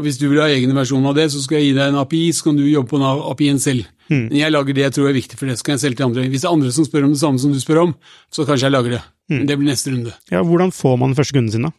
[0.00, 2.00] Og hvis du vil ha egen versjon av det, så skal jeg gi deg en
[2.00, 3.84] API, så kan du jobbe på den API-en selv.
[4.12, 6.08] Men jeg lager det jeg tror er viktig for det, så kan jeg selge til
[6.08, 6.24] andre.
[6.32, 7.94] Hvis det er andre som spør om det samme som du spør om,
[8.32, 9.02] så kanskje jeg lager det.
[9.32, 10.12] Men det blir neste runde.
[10.32, 11.72] Ja, hvordan får man den første kunden sin, da?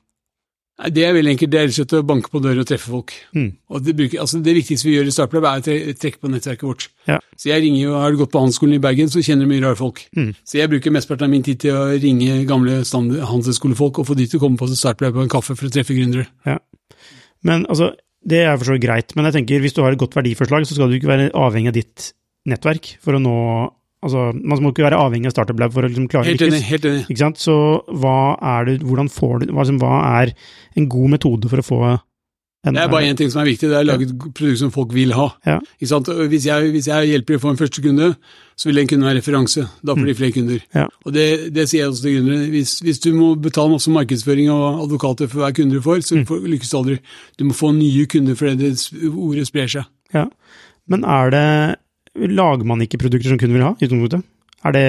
[0.82, 2.66] Nei, Det er veldig enkelt, det er rett og slett å banke på døren og
[2.66, 3.12] treffe folk.
[3.38, 3.50] Mm.
[3.70, 6.32] Og det, bruker, altså det viktigste vi gjør i Startup, er å tre- trekke på
[6.34, 6.88] nettverket vårt.
[7.08, 7.20] Ja.
[7.38, 9.62] Så jeg ringer jo, har du gått på handelsskolen i Bergen, så kjenner du mye
[9.62, 10.02] rare folk.
[10.18, 10.32] Mm.
[10.42, 14.26] Så jeg bruker mesteparten av min tid til å ringe gamle handelsskolefolk og få de
[14.32, 16.26] til å komme på Startup på en kaffe for å treffe gründere.
[16.50, 16.58] Ja.
[17.46, 17.92] Men altså,
[18.26, 20.66] det er for så vidt greit, men jeg tenker hvis du har et godt verdiforslag,
[20.66, 22.10] så skal du ikke være avhengig av ditt
[22.50, 23.38] nettverk for å nå
[24.04, 26.62] Altså, man må ikke være avhengig av Startup Lab for å liksom klare Helt enig.
[26.68, 27.04] helt enig.
[27.08, 27.40] Ikke sant?
[27.40, 27.56] Så
[27.88, 28.16] hva
[28.56, 30.34] er det, får du, hva, liksom, hva er
[30.76, 31.80] en god metode for å få
[32.64, 34.62] en Det er bare én ting som er viktig, det er å lage et produkt
[34.62, 35.26] som folk vil ha.
[35.44, 35.58] Ja.
[35.82, 38.14] Hvis jeg, hvis jeg hjelper å få en første kunde,
[38.56, 39.66] så vil den kunne være referanse.
[39.84, 40.62] Da får de flere kunder.
[40.72, 40.78] Mm.
[40.80, 40.86] Ja.
[41.04, 41.26] Og det,
[41.58, 42.48] det sier jeg også til gründere.
[42.54, 46.08] Hvis, hvis du må betale masse markedsføring og advokater for hver kunde du får, Mm.
[46.08, 46.48] så mm.
[46.54, 46.98] lykkes du aldri.
[47.40, 48.72] Du må få nye kunder fordi det,
[49.12, 49.84] ordet sprer seg.
[50.16, 50.30] Ja.
[50.88, 51.48] Men er det
[52.14, 54.26] Lager man ikke produkter som kunden vil ha, i utgangspunktet?
[54.64, 54.84] Er det,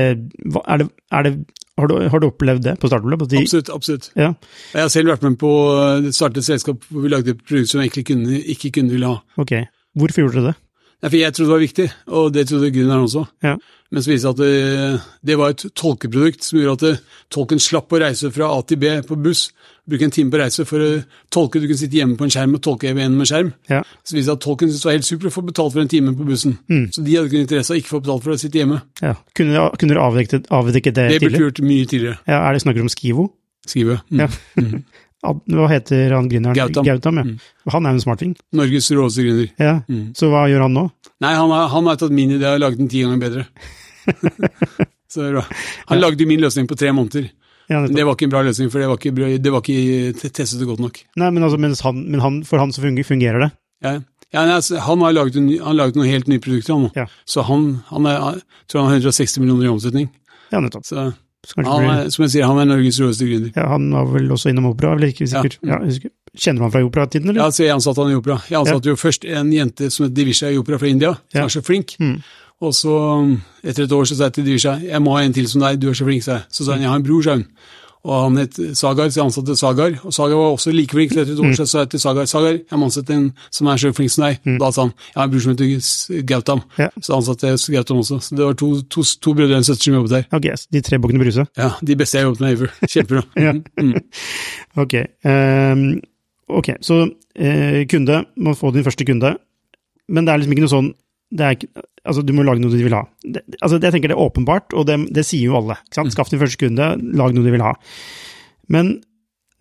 [0.60, 1.32] er det, er det
[1.74, 3.70] har, du, har du opplevd det på Startup de, Absolutt.
[3.74, 4.10] absolutt.
[4.14, 4.34] Ja.
[4.74, 7.72] Jeg har selv vært med på å starte et selskap hvor vi lagde et produkt
[7.72, 9.18] som egentlig kunne, ikke kunder ville ha.
[9.42, 9.56] Ok.
[9.98, 10.60] Hvorfor gjorde dere det?
[11.04, 11.84] Nei, for jeg trodde det var viktig,
[12.16, 13.26] og det trodde Gunnar også.
[13.44, 13.58] Ja.
[13.92, 16.92] Men så viste det at det, det var et tolkeprodukt som gjorde at det,
[17.30, 19.42] tolken slapp å reise fra A til B på buss.
[19.84, 20.88] Bruke en time på reise for å
[21.30, 21.60] tolke.
[21.60, 23.52] Du kunne sitte hjemme på en skjerm og tolke gjennom en skjerm.
[23.68, 23.82] Ja.
[24.00, 25.92] Så viste det at tolken syntes det var helt supert å få betalt for en
[25.92, 26.56] time på bussen.
[26.96, 28.80] Så de hadde ikke interesse av ikke få betalt for å sitte hjemme.
[29.04, 29.12] ja.
[29.36, 31.44] Kunne kunne dere avdekket, avdekket det, Det burde tidligere?
[31.52, 32.18] gjort mye tidligere.
[32.32, 33.28] Ja, er det snakker om Skivo?
[33.68, 34.00] Skivo.
[34.08, 34.24] Mm.
[34.24, 34.72] Ja.
[35.24, 36.56] Hva heter han gründeren?
[36.58, 36.86] Gautam.
[36.86, 37.24] Gautam ja.
[37.72, 38.34] Han er jo en smarting.
[38.56, 39.48] Norges råeste gründer.
[39.60, 39.78] Ja.
[39.88, 40.10] Mm.
[40.18, 40.84] Så hva gjør han nå?
[41.24, 43.46] Nei, han har, han har tatt min idé og laget den ti ganger bedre.
[45.12, 45.44] så det er bra.
[45.92, 47.30] Han lagde min løsning på tre måneder.
[47.72, 50.60] Ja, det var ikke en bra løsning, for det var ikke, det var ikke testet
[50.60, 50.98] det godt nok.
[51.16, 53.50] Nei, men, altså, han, men han, for han så fungerer, det.
[53.84, 53.94] Ja,
[54.36, 56.92] ja altså, han har laget, en han laget noen helt nye produkter, han nå.
[56.98, 57.06] Ja.
[57.24, 60.10] Så han, han er, jeg tror han har 160 millioner i omsetning.
[60.52, 60.84] Ja, nettopp.
[60.84, 61.08] Så
[61.56, 63.52] han er, som jeg sier, han er Norges råeste gründer.
[63.56, 65.26] ja, han var vel også innom opera, eller ikke?
[65.30, 65.78] Ja.
[65.84, 66.10] jeg.
[66.34, 67.42] Kjenner du han fra operatiden, eller?
[67.44, 68.40] Ja, så jeg ansatte han i opera.
[68.50, 71.44] Jeg ansatte jo først en jente som het Divisha i opera fra India, som Ja.
[71.44, 71.94] er så flink.
[72.00, 72.16] Mm.
[72.64, 72.94] Og så,
[73.62, 75.78] etter et år, så sa jeg til Divisha, jeg må ha en til som deg,
[75.80, 76.44] du er så flink, sa jeg.
[76.50, 77.46] Så sa han jeg har en bror, sa hun.
[78.04, 79.94] Og han het Sagar, så jeg ansatte Sagar.
[80.04, 82.26] Og Sagar var også like flink, så etter et år siden sa jeg til Sagar,
[82.28, 84.42] Sagar, jeg må ansette en som er så flink som deg.
[84.60, 86.60] Da sa han, jeg har en bror som heter Gautam.
[86.76, 86.90] Ja.
[87.00, 88.18] Så ansatte jeg Gautam også.
[88.26, 90.26] Så det var to, to, to brødre og en søster som jobbet der.
[90.36, 91.46] Ok, så de tre bukkene Bruse.
[91.56, 92.76] Ja, de beste jeg har jobbet med ever.
[92.84, 93.24] Kjempebra.
[93.44, 93.52] Ja.
[93.80, 93.94] Mm.
[94.84, 95.82] Ok, um,
[96.48, 99.36] ok, så uh, kunde, må få din første kunde,
[100.08, 100.88] men det er liksom ikke noe sånn,
[101.30, 103.02] det er ikke, altså du må lage noe de vil ha.
[103.24, 106.14] Det, altså jeg tenker det er åpenbart, og det, det sier jo alle, ikke sant?
[106.14, 107.74] Skaff din første kunde, lag noe de vil ha.
[108.72, 108.98] Men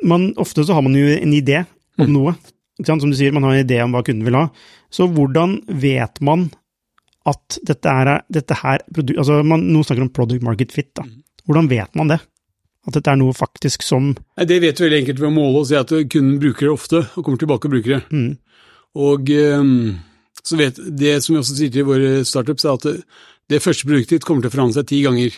[0.04, 1.64] man, ofte så har man jo en idé
[2.02, 2.36] om noe,
[2.80, 3.06] ikke sant?
[3.06, 4.48] Som du sier, man har en idé om hva kunden vil ha.
[4.94, 6.50] Så hvordan vet man
[7.30, 8.84] at dette er, dette her,
[9.16, 11.06] altså man, noen snakker om product market fit da.
[11.48, 12.20] Hvordan vet man det?
[12.84, 15.62] At dette er noe faktisk som Nei, Det vet du veldig enkelt ved å måle
[15.62, 18.02] og se at kunden bruker det ofte, og kommer tilbake og bruker det.
[18.12, 18.34] mm,
[19.00, 19.78] Og ehm,
[20.44, 22.88] så vet det som vi også sier til våre startups, er at
[23.50, 25.36] det, første produktet ditt kommer til å forandre seg ti ganger.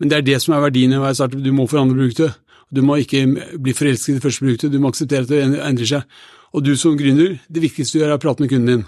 [0.00, 1.42] Men det er det som er verdien i å være startup.
[1.44, 2.38] Du må forandre produktet.
[2.72, 3.20] Du må ikke
[3.62, 6.16] bli forelsket i det første produktet, du må akseptere at det endrer seg.
[6.56, 8.86] Og du som gründer, det viktigste du gjør er å prate med kunden din.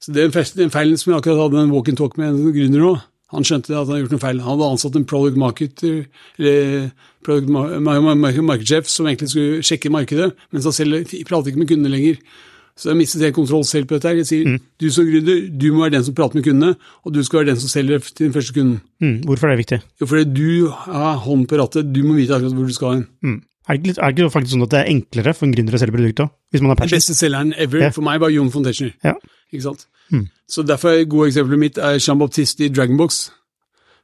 [0.00, 2.80] Så den, den feilen som jeg akkurat hadde en walk and talk med en gründer
[2.84, 2.94] nå,
[3.34, 4.40] han skjønte at han hadde gjort noe feil.
[4.44, 6.04] Han hadde ansatt en product marketer,
[6.38, 6.90] eller
[7.26, 11.50] product market ma- ma- ma- markedssjef som egentlig skulle sjekke markedet, mens han selv pratet
[11.50, 12.20] ikke med kundene lenger.
[12.76, 14.10] Så jeg mistet helt kontroll selv på dette.
[14.18, 17.22] Jeg sier, du som gründer, du må være den som prater med kundene, og du
[17.24, 18.80] skal være den som selger til den første kunden.
[19.00, 19.78] mm, Hvorfor er det viktig?
[20.00, 23.06] Jo, fordi du har hånd på rattet, du må vite akkurat hvor du skal hen.
[23.22, 23.38] Mm.
[23.68, 25.80] Er det, ikke, er det faktisk sånn at det er enklere for en gründer å
[25.82, 26.28] selge produkter?
[26.52, 26.92] Hvis man har passion?
[26.92, 27.94] Den beste selgeren ever yeah.
[27.96, 28.92] for meg var Jon von Tetzschner.
[29.02, 29.16] Ja.
[29.50, 29.88] Ikke sant?
[30.12, 30.28] Mm.
[30.46, 33.24] Så derfor er gode eksempelet mitt er Jean-Baptiste i Dragonbox.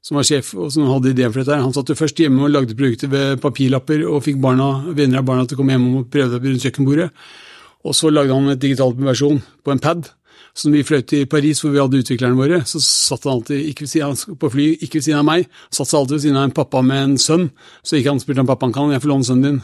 [0.02, 1.60] som var sjef og som hadde ideen for dette.
[1.62, 5.28] Han satt jo først hjemme og lagde produkter ved papirlapper og fikk barna, venner av
[5.28, 7.06] barna til å komme hjem og prøve det rundt kjøkkenbordet.
[7.82, 10.10] Og så lagde han et digitalt versjon på en pad.
[10.54, 13.68] Så når vi fløy til Paris, hvor vi hadde utviklerne våre, så satt han alltid
[13.70, 16.48] ikke siden på fly, ikke ved siden av meg, satt seg alltid ved siden av
[16.48, 17.46] en pappa med en sønn.
[17.80, 19.62] Så gikk han og spurte om pappaen kan jeg få låne sønnen din.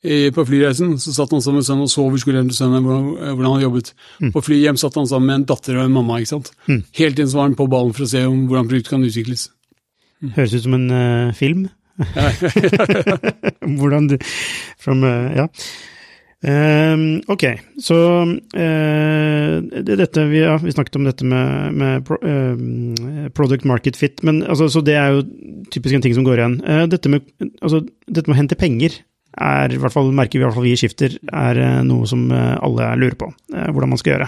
[0.00, 2.86] I, på flyreisen så satt han sammen med sønnen og så over skulderen til sønnen
[2.86, 3.92] hvordan, han jobbet.
[4.32, 6.18] På flyet hjem satt han sammen med en datter og en mamma.
[6.18, 6.50] ikke sant?
[6.66, 9.50] Helt tiden så var han på ballen for å se om hvordan produktet kan utvikles.
[10.36, 11.68] Høres ut som en uh, film.
[13.78, 14.16] Hvordan du
[14.80, 15.46] from, uh, Ja.
[16.40, 17.42] Ehm, ok,
[17.84, 23.66] så uh, det, dette, vi, ja, vi snakket om dette med, med pro, uh, product
[23.68, 25.26] market fit, men altså, så det er jo
[25.68, 26.56] typisk en ting som går igjen.
[26.64, 27.28] Uh, dette, med,
[27.60, 28.96] altså, dette med å hente penger
[29.36, 32.08] er, i hvert fall merker vi i hvert fall vi i Skifter, er eh, noe
[32.10, 34.26] som alle lurer på hvordan man skal gjøre.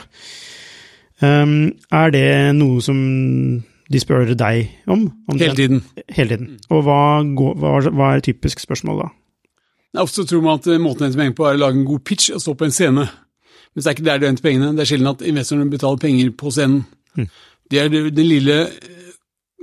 [1.18, 3.00] Um, er det noe som
[3.90, 5.08] de spør deg om?
[5.26, 5.82] om Hele tiden.
[6.06, 6.54] Hele tiden.
[6.70, 9.08] Og hva, går, hva, hva er typisk spørsmål da?
[10.00, 12.04] Ofte tror man at eh, måten å hente penger på er å lage en god
[12.08, 13.06] pitch og stå på en scene.
[13.72, 14.72] Men det er ikke der du henter pengene.
[14.76, 16.86] Det er sjelden at investorene betaler penger på scenen.
[17.16, 17.28] Mm.
[17.72, 19.12] Det er den lille eh,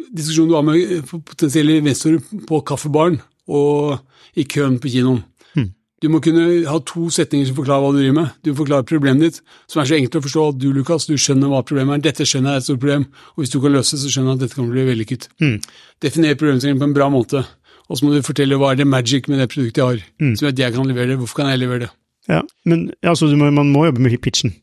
[0.10, 5.24] diskusjonen du har med eh, potensielle investorer på kaffebaren og i køen på kinoen.
[5.58, 5.70] Mm.
[6.00, 8.36] Du må kunne ha to setninger som forklarer hva du driver med.
[8.46, 9.40] Du må forklare problemet ditt,
[9.70, 12.06] som er så enkelt å forstå at du, Lukas, du skjønner hva problemet er.
[12.10, 14.32] Dette skjønner jeg er et stort problem, og hvis du kan løse det, så skjønner
[14.32, 15.28] jeg at dette kan bli vellykket.
[15.42, 15.58] Mm.
[16.06, 17.44] Definer problemstillingen på en bra måte,
[17.90, 20.36] og så må du fortelle hva er det magic med det produktet jeg har, Mm.
[20.38, 21.18] som gjør at jeg kan levere det.
[21.18, 21.90] Hvorfor kan jeg levere det?
[22.30, 24.54] Ja, men altså, du må, man må jobbe med pitchen.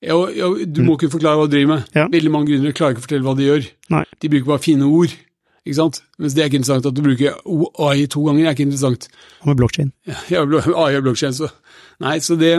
[0.00, 1.88] Ja, ja, du må ikke forklare hva du driver med.
[1.96, 2.06] Ja.
[2.06, 3.64] Veldig mange gründere klarer ikke å fortelle hva de gjør.
[3.90, 4.04] Nei.
[4.22, 5.10] De bruker bare fine ord,
[5.66, 6.02] ikke sant?
[6.22, 6.86] Mens det er ikke interessant.
[6.86, 7.34] At du bruker
[7.82, 9.08] AI to ganger er ikke interessant.
[9.42, 9.90] Og med blockchain.
[10.30, 11.50] Ja, AI og blokkjede, så
[11.98, 12.52] Nei, så det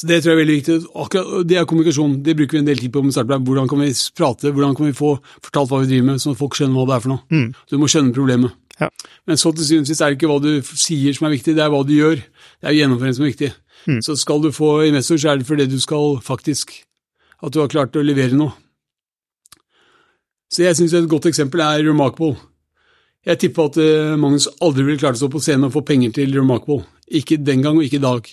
[0.00, 0.76] så det tror jeg er veldig viktig.
[0.98, 2.14] Akkurat, det er kommunikasjon.
[2.26, 3.38] Det bruker vi en del tid på med Startup.
[3.46, 5.10] Hvordan kan vi prate, hvordan kan vi få
[5.44, 7.22] fortalt hva vi driver med, sånn at folk skjønner hva det er for noe.
[7.30, 7.44] Mm.
[7.70, 8.56] Du må skjønne problemet.
[8.82, 8.88] Ja.
[9.28, 11.54] Men så til syvende og sist er det ikke hva du sier som er viktig,
[11.56, 12.22] det er hva du gjør.
[12.22, 13.50] Det er gjennomføringen som er viktig.
[13.86, 14.00] Mm.
[14.06, 16.82] Så skal du få investor, så er det fordi du skal faktisk
[17.42, 18.52] At du har klart å levere noe.
[20.46, 22.36] Så jeg syns et godt eksempel er Remarkable.
[23.26, 26.12] Jeg tipper at eh, Magnus aldri ville klart å stå på scenen og få penger
[26.14, 26.84] til Remarkable.
[27.10, 28.30] Ikke den gang og ikke i dag.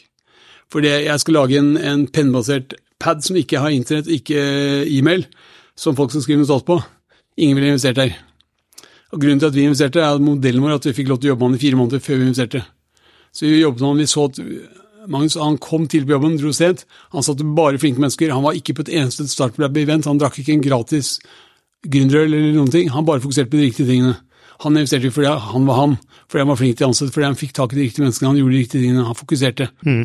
[0.70, 5.26] Fordi jeg skal lage en, en pennbasert pad som ikke har internett, ikke e-mail,
[5.74, 6.78] som folk skal skrive notat på.
[7.42, 8.14] Ingen ville investert der.
[9.10, 11.32] Og Grunnen til at vi investerte, er at modellen vår at vi fikk lov til
[11.32, 12.62] å jobbe med han i fire måneder før vi investerte.
[13.34, 14.40] Så vi jobbet med han, vi så at
[15.10, 16.86] Magnus han kom til på jobben, dro sent.
[17.16, 18.34] Han satte bare flinke mennesker.
[18.36, 20.06] Han var ikke på et eneste startup-event.
[20.06, 21.16] Han drakk ikke en gratis
[21.88, 22.92] gründerøl eller noen ting.
[22.94, 24.18] Han bare fokuserte på de riktige tingene.
[24.60, 25.96] Han investerte fordi han var han,
[26.28, 28.34] fordi han var flink til å ansette, fordi han fikk tak i de riktige menneskene,
[28.34, 29.70] han gjorde de riktige tingene, han fokuserte.
[29.88, 30.02] Mm.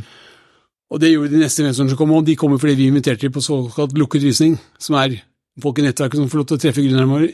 [0.94, 3.34] Og det gjorde de neste investorene som kom, og de kommer fordi vi inviterte dem
[3.34, 5.16] på såkalt lukket visning, som er
[5.62, 7.32] folk i nettverket som får lov til å treffe gründerne våre.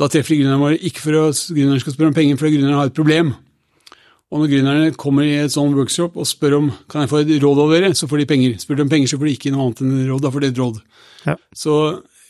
[0.00, 2.78] Da treffer de gründerne våre ikke for at gründerne skal spørre om penger, fordi gründerne
[2.80, 3.34] har et problem.
[4.34, 7.36] Og når gründerne kommer i et sånn workshop og spør om kan jeg få et
[7.44, 8.56] råd av dere, så får de penger.
[8.58, 10.24] Spør de om penger, så får de ikke noe annet enn råd.
[10.24, 10.80] Da får de et råd.
[11.28, 11.36] Ja.
[11.54, 11.76] Så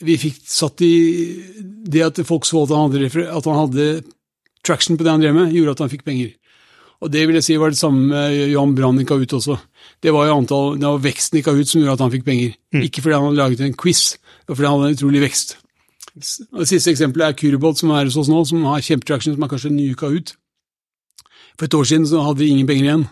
[0.05, 0.93] vi fikk satt i
[1.87, 3.87] Det at folk så at han hadde, at han hadde
[4.65, 6.33] traction på det han drev med, gjorde at han fikk penger.
[7.03, 9.57] Og det vil jeg si var det samme med Johan Brann i ut også.
[10.01, 12.55] Det var jo antall, det var veksten i Kahoot som gjorde at han fikk penger.
[12.81, 15.57] Ikke fordi han hadde laget en quiz, men fordi han hadde en utrolig vekst.
[16.15, 19.51] Det siste eksempelet er Curibot, som er hos oss nå, som har kjempetraction, som er
[19.51, 20.35] kanskje en ny Kahoot.
[21.59, 23.05] For et år siden så hadde vi ingen penger igjen.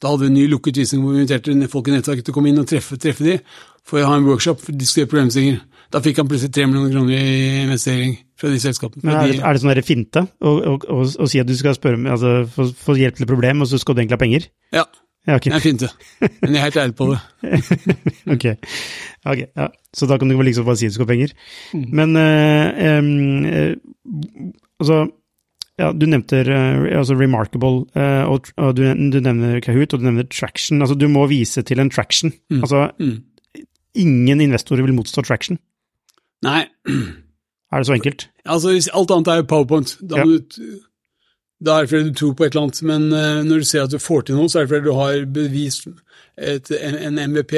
[0.00, 2.36] Da hadde vi en ny lukket visning hvor vi inviterte folk i nettverket til å
[2.36, 3.38] komme inn og treffe, treffe de
[3.86, 5.62] for å ha en workshop for å diskutere problemstillinger.
[5.94, 9.04] Da fikk han plutselig tre millioner kroner i investering fra de selskapene.
[9.06, 11.76] Men er, det- er det sånn finte å, å, å, å si at du skal
[11.78, 14.48] spørre altså, få, få hjelp til et problem, og så skal du egentlig ha penger?
[14.76, 14.84] ja,
[15.26, 15.50] Ja, okay.
[15.52, 15.90] jeg fint det.
[16.42, 17.18] Men jeg er helt ærlig på det.
[18.34, 18.44] ok.
[19.26, 19.68] okay ja.
[19.96, 21.32] Så da kan du liksom bare si du skal ha penger.
[21.74, 21.86] Mm.
[21.98, 23.76] Men eh, eh,
[24.80, 25.00] altså
[25.76, 30.06] ja, Du nevnte eh, altså Remarkable, eh, og, og du, du nevner Kahoot, og du
[30.08, 30.80] nevner Traction.
[30.80, 32.32] Altså, du må vise til en traction.
[32.50, 32.62] Mm.
[32.62, 33.18] Altså, Mm.
[33.96, 35.58] ingen investorer vil motstå traction.
[36.44, 36.66] Nei,
[37.72, 38.28] Er det så enkelt?
[38.44, 39.96] altså alt annet er jo powerpoint.
[40.00, 40.24] Da, Ja.
[40.24, 40.64] må du,
[41.64, 43.82] da er det fordi du tror på et eller annet, men eh, når du ser
[43.86, 45.86] at du får til noe, så er det fordi du har bevist
[46.36, 47.54] et, en, en MVP.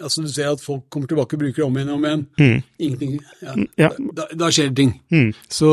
[0.00, 2.26] Altså Du ser at folk kommer tilbake og bruker det om igjen og om igjen.
[2.38, 2.62] Mm.
[2.78, 3.16] Ingenting.
[3.42, 3.54] Ja.
[3.82, 3.88] Ja.
[4.18, 4.92] Da, da skjer det ting.
[5.10, 5.32] Mm.
[5.50, 5.72] Så,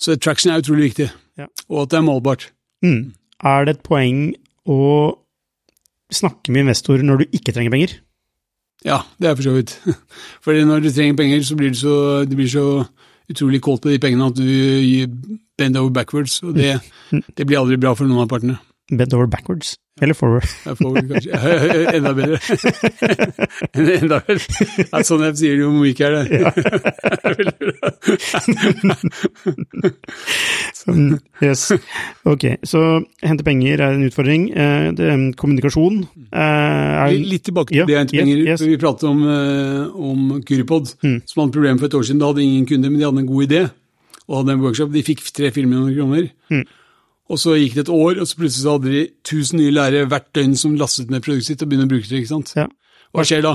[0.00, 1.46] så traction er utrolig viktig, Ja.
[1.68, 2.48] og at det er målbart.
[2.82, 3.12] Mm.
[3.44, 4.30] Er det et poeng
[4.68, 4.80] å
[6.12, 7.98] snakke med investorer når du ikke trenger penger?
[8.88, 9.76] Ja, det er for så vidt.
[10.44, 12.66] Fordi når du trenger penger, så blir du så, det blir så
[13.30, 15.10] utrolig kåt på de pengene at du gir
[15.60, 16.78] bend over backwards, og det,
[17.12, 18.58] det blir aldri bra for noen av partene.
[18.90, 19.76] Bend over backwards.
[20.00, 20.44] Eller forward.
[20.64, 21.30] Ja, forward kanskje
[21.92, 22.38] enda bedre.
[24.00, 24.40] enda bedre.
[24.96, 26.24] Er sånn jeg sier det jo myk er det.
[26.40, 26.50] Ja.
[31.44, 31.72] yes.
[32.24, 34.56] Ok, så hente penger er en utfordring.
[34.56, 38.36] Eh, det, kommunikasjon eh, er Litt tilbake til det å hente penger.
[38.46, 38.60] yes.
[38.64, 39.20] Vi pratet om,
[40.00, 41.28] om om mm.
[41.28, 42.24] som hadde problemer for et år siden.
[42.24, 43.68] Da hadde ingen kunder, men de hadde en god idé
[44.30, 44.92] og hadde en workshop.
[44.94, 46.30] De fikk tre-fire millioner kroner.
[47.30, 50.06] Og så gikk det et år, og så plutselig så hadde de 1000 nye lærere
[50.10, 52.22] hvert døgn som lastet ned produktet sitt og begynner å bruke det.
[52.24, 52.54] ikke sant?
[52.56, 52.64] Ja.
[53.14, 53.52] Hva skjer da?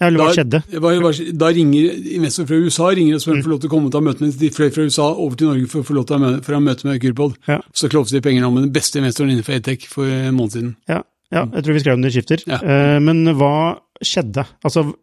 [0.00, 0.60] Ja, eller hva Da- skjedde?
[0.72, 3.72] Da, da ringer investor fra USA ringer og spør om de får lov til å
[3.74, 6.06] komme og ta med De fløy fra USA over til Norge for å få lov
[6.08, 7.36] til å ha møte med Kyrpod.
[7.46, 7.60] Ja.
[7.72, 10.74] Så klovte de penger om med den beste investoren innenfor edtech for en måned siden.
[10.88, 12.42] Ja, ja, jeg tror vi skrev om det i skifter.
[12.48, 12.58] Ja.
[12.58, 14.46] Eh, men hva skjedde?
[14.64, 14.94] Altså,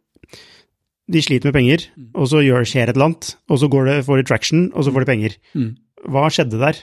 [1.12, 3.97] de sliter med penger, og så gjør, skjer et eller annet, og så går det,
[4.08, 5.38] får de traction, og så får de penger.
[5.58, 5.69] Mm.
[6.12, 6.80] Hva skjedde der?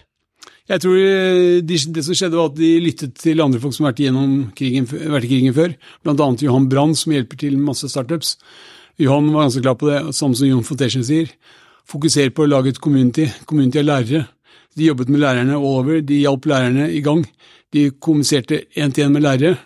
[0.68, 3.88] Jeg tror eh, de, Det som skjedde, var at de lyttet til andre folk som
[3.88, 6.26] har vært, krigen, vært i krigen før, bl.a.
[6.44, 8.36] Johan Brann, som hjelper til masse startups.
[9.00, 11.30] Johan var ganske klar på det, samme som Jon Foundation sier.
[11.88, 13.28] Fokuser på å lage et community.
[13.48, 14.26] Community av lærere.
[14.76, 17.24] De jobbet med lærerne all over, de hjalp lærerne i gang.
[17.72, 19.56] De kommuniserte én til én med lærere,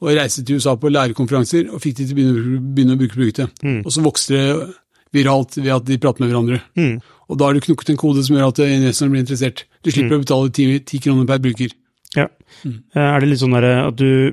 [0.00, 3.16] og reiste til USA på lærerkonferanser og fikk de til å begynne, begynne å bruke
[3.18, 3.64] produktet.
[3.84, 4.68] Og så vokste det
[5.12, 6.60] viralt ved at de prater med hverandre.
[6.78, 7.00] Mm.
[7.30, 9.64] Og da har du knukket en kode som gjør at investoren blir interessert.
[9.84, 11.74] Du slipper å betale ti, ti kroner per bruker.
[12.16, 12.28] Ja.
[12.66, 14.32] Eh, Er det litt sånn at du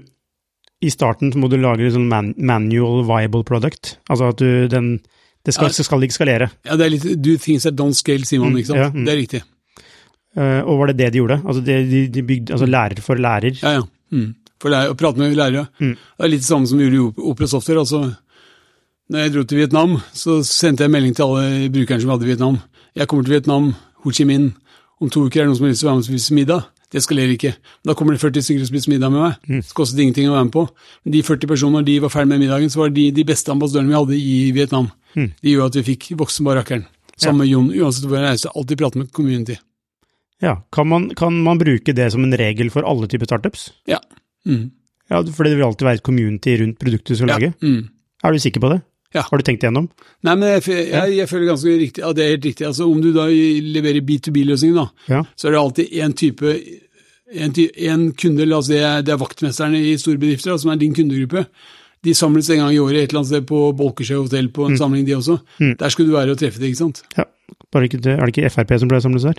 [0.81, 3.97] I starten så må du lage en sånn man, manual viable product?
[4.09, 4.99] Altså at du den
[5.45, 5.83] Det skal, Ja.
[5.83, 6.49] skal ikke skalere.
[6.65, 8.79] Ja, det er litt do things that don't scale, sier man, ikke sant.
[8.79, 9.05] ja, mm.
[9.05, 9.43] Det er riktig.
[10.37, 11.37] Uh, og var det det de gjorde?
[11.45, 13.55] Altså det, de, de bygde altså lærer for lærer?
[13.61, 13.83] Ja, ja.
[14.11, 14.35] Mm.
[14.61, 15.67] For å prate med lærere.
[15.79, 15.93] Mm.
[15.93, 17.83] Det er litt det samme som vi gjorde i Opera Software.
[17.83, 18.15] altså
[19.07, 22.57] når jeg dro til Vietnam, så sendte jeg melding til alle brukerne som hadde Vietnam.
[22.91, 23.69] Jeg kommer til Vietnam,
[24.03, 24.49] Ho Chi Minh.
[24.99, 26.35] Om to uker er det noen som har lyst til å være med og spise
[26.35, 26.65] middag.
[26.91, 27.53] Det skalerer ikke.
[27.87, 29.37] Da kommer det 40 stykker og spiser middag med meg.
[29.47, 30.65] Det kostet ingenting å være med på.
[31.05, 33.53] Men de 40 personene, når de var ferdig med middagen, så var de de beste
[33.53, 34.91] ambassadørene vi hadde i Vietnam.
[35.15, 36.85] De gjorde at vi fikk voksen bare rakkeren.
[37.15, 39.55] Sammen med Jon, uansett hvor jeg reiste, alltid prate med community.
[40.43, 40.57] Ja.
[40.75, 43.71] Kan man, kan man bruke det som en regel for alle typer startups?
[43.89, 44.01] Ja.
[44.47, 44.65] Mm.
[45.11, 47.37] Ja, for det vil alltid være et community rundt produktet du skal ja.
[47.37, 47.53] lage.
[47.63, 47.83] Mm.
[48.23, 48.81] Er du sikker på det?
[49.15, 49.21] Ja.
[49.23, 49.85] Har du tenkt igjennom?
[50.27, 52.65] Nei, men jeg, jeg, jeg føler ganske riktig, ja, det er helt riktig.
[52.67, 55.21] Altså, om du da leverer B2B-løsningen, da, Ja.
[55.39, 56.51] så er det alltid én type
[57.27, 60.51] en, ty, en kunde, la oss si det er, det er vaktmesterne i store bedrifter,
[60.53, 61.45] da, som er din kundegruppe.
[62.05, 64.77] De samles en gang i året et eller annet sted på Bolkesjø hotell på en
[64.79, 65.39] samling, de også.
[65.79, 67.03] Der skulle du være og treffe det, ikke sant?
[67.17, 67.25] ja.
[67.71, 69.37] Bare ikke, er det ikke Frp som pleier å samles der?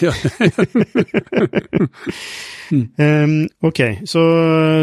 [0.00, 0.12] Ja.
[3.24, 4.22] um, ok, så,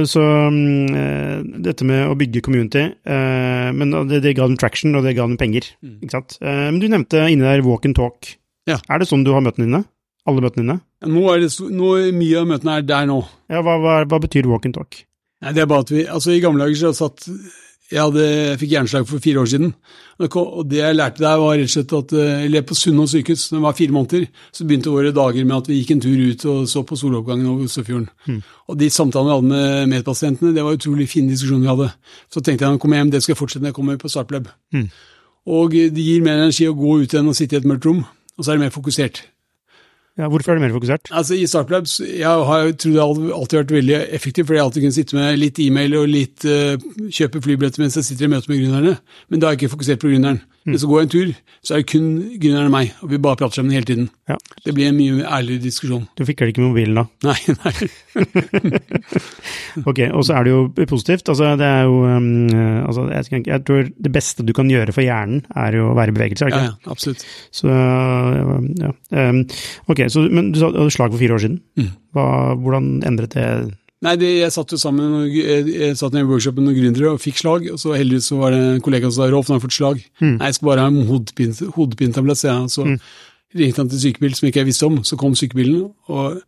[0.10, 4.98] så mm, eh, dette med å bygge community, uh, men det, det ga dem traction,
[4.98, 5.64] og det ga dem penger,
[6.02, 6.32] ikke sant?
[6.42, 8.20] Uh, men du nevnte inne der walk and talk.
[8.68, 8.78] Ja.
[8.92, 9.82] Er det sånn du har møtene dine?
[10.28, 10.78] Alle møtene dine?
[11.08, 13.20] Nå er det, nå, mye av møtene er der nå.
[13.54, 14.92] Ja, hva, hva, hva betyr walk and talk?
[15.46, 17.20] Nei, det er bare at vi, altså I gamle dager så satt
[17.88, 19.70] jeg, hadde, jeg fikk hjerneslag for fire år siden.
[20.20, 23.14] Og det det jeg lærte der, var rett og slett at eh, eller på Sunnaas
[23.14, 26.02] sykehus, da jeg var fire måneder, så begynte våre dager med at vi gikk en
[26.04, 28.10] tur ut og så på soloppgangen over Oslofjorden.
[28.68, 31.90] Og de samtalene vi hadde med medpasientene, det var utrolig fine diskusjoner vi hadde.
[32.34, 34.12] Så tenkte jeg når jeg kommer hjem, det skal jeg fortsette når jeg kommer på
[34.12, 34.52] Startlab.
[35.48, 37.88] Og eh, det gir mer energi å gå ut enn å sitte i et mørkt
[37.88, 38.04] rom,
[38.38, 39.24] og så er det mer fokusert.
[40.18, 41.12] Ja, hvorfor er det mer fokusert?
[41.14, 44.86] Altså I Startplabs, jeg har jo trodd det alltid vært veldig effektivt, fordi jeg alltid
[44.86, 46.74] kunne sitte med litt e-mail og litt uh,
[47.14, 48.96] kjøpe flybilletter mens jeg sitter i møte med gründerne.
[49.30, 50.42] Men da har jeg ikke fokusert på gründeren.
[50.68, 51.30] Men så går jeg en tur,
[51.64, 52.08] så er det kun
[52.42, 54.10] gründeren og meg, og vi bare prater sammen hele tiden.
[54.28, 54.36] Ja.
[54.66, 56.10] Det blir en mye ærligere diskusjon.
[56.18, 57.06] Du fikler ikke med mobilen da.
[57.30, 57.76] Nei, nei.
[59.86, 61.30] Ok, og så er det jo positivt.
[61.34, 62.28] Altså, det er jo um,
[62.88, 66.14] altså, jeg, jeg tror det beste du kan gjøre for hjernen, er jo å være
[66.14, 66.86] i bevegelse, er det Ja, ikke?
[66.88, 67.26] ja, absolutt.
[67.52, 67.68] Så,
[68.84, 68.92] ja.
[69.30, 69.44] Um,
[69.92, 71.60] ok, så, men du sa slag for fire år siden.
[71.80, 71.92] Mm.
[72.18, 72.26] Hva,
[72.62, 73.50] hvordan endret det
[74.06, 77.14] Nei, det, Jeg satt jo sammen jeg, jeg satt i workshopen workshop med noen gründere
[77.16, 77.64] og fikk slag.
[77.74, 79.78] og så Heldigvis så var det en kollega som sa Rolf, nå har jeg fått
[79.80, 80.04] slag.
[80.22, 82.70] Nei, jeg skal bare ha en hodepine- hodepinetablett, sa jeg.
[82.76, 82.86] Så
[83.56, 84.98] ringte han til sykebil som ikke jeg visste om.
[85.08, 86.42] Så kom sykebilen, og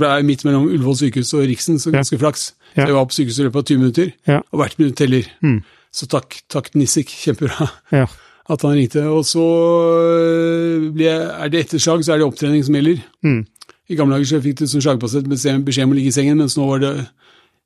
[0.00, 2.54] ble jeg midt mellom Ullevål sykehus og Riksen, så ganske flaks.
[2.76, 2.84] Ja.
[2.84, 4.38] Så jeg var på sykehuset i løpet av 20 minutter, Ja.
[4.52, 5.26] og hvert minutt teller.
[5.42, 5.58] Mm.
[5.92, 8.06] Så takk, takk Nissik, kjempebra Ja.
[8.52, 9.02] at han ringte.
[9.10, 13.02] Og så øh, ble er det etterslag, så er det opptrening som gjelder.
[13.26, 13.44] Mm.
[13.88, 16.56] I gamle dager så fikk du som slagpasient beskjed om å ligge i sengen, mens
[16.58, 16.92] nå var det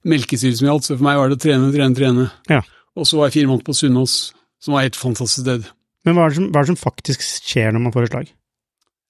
[0.08, 0.88] melkesyre som gjaldt.
[0.88, 2.28] Så for meg var det å trene, trene, trene.
[2.50, 2.62] ja.
[2.98, 4.14] Og så var jeg fire måneder på Sunnaas,
[4.60, 5.68] som var et helt fantastisk sted.
[6.04, 8.30] Men hva er, som, hva er det som faktisk skjer når man får et slag?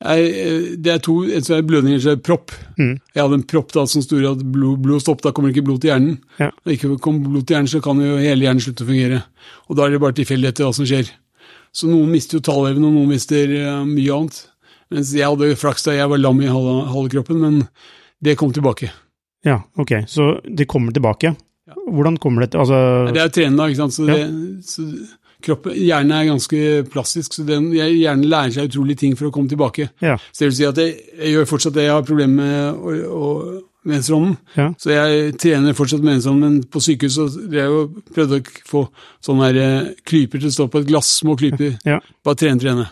[0.00, 2.54] Jeg, eh, det er to en blødninger, så er det propp.
[2.78, 2.94] Mm.
[3.14, 5.66] Jeg hadde en propp da som gjorde at blod, blod stoppet, da kommer det ikke
[5.66, 6.14] blod til hjernen.
[6.40, 6.48] Ja.
[6.64, 9.20] Når ikke kommer blod til hjernen, så kan jo hele hjernen slutte å fungere.
[9.68, 11.10] Og da er det bare tilfeldigheter hva som skjer.
[11.76, 14.40] Så noen mister jo tallveven, og noen mister uh, mye annet.
[14.90, 17.60] Mens jeg hadde flaks da jeg var lam i halve, halve kroppen, men
[18.24, 18.88] det kom tilbake.
[19.46, 20.00] Ja, ok.
[20.10, 21.36] Så det kommer tilbake.
[21.90, 22.78] Hvordan kommer det til Altså
[23.12, 23.94] Det er jo trenende, ikke sant.
[23.94, 24.26] Så, Ja.
[24.66, 24.82] så
[25.42, 26.60] kroppen, hjernen er ganske
[26.92, 29.88] plastisk, så den, hjernen lærer seg utrolig ting for å komme tilbake.
[30.04, 30.16] Ja.
[30.30, 33.18] Så det vil si at jeg, jeg gjør fortsatt det jeg har problemer med å-
[33.20, 33.60] å-
[33.90, 34.34] venstrehånden.
[34.58, 34.66] Ja.
[34.76, 38.82] Så jeg trener fortsatt med venstrehånden, men på sykehus så drev jeg prøvde å få
[39.24, 41.78] sånne her eh, klyper til å stå på et glass, små klyper.
[41.88, 41.96] Ja.
[42.22, 42.84] Bare trene, trene.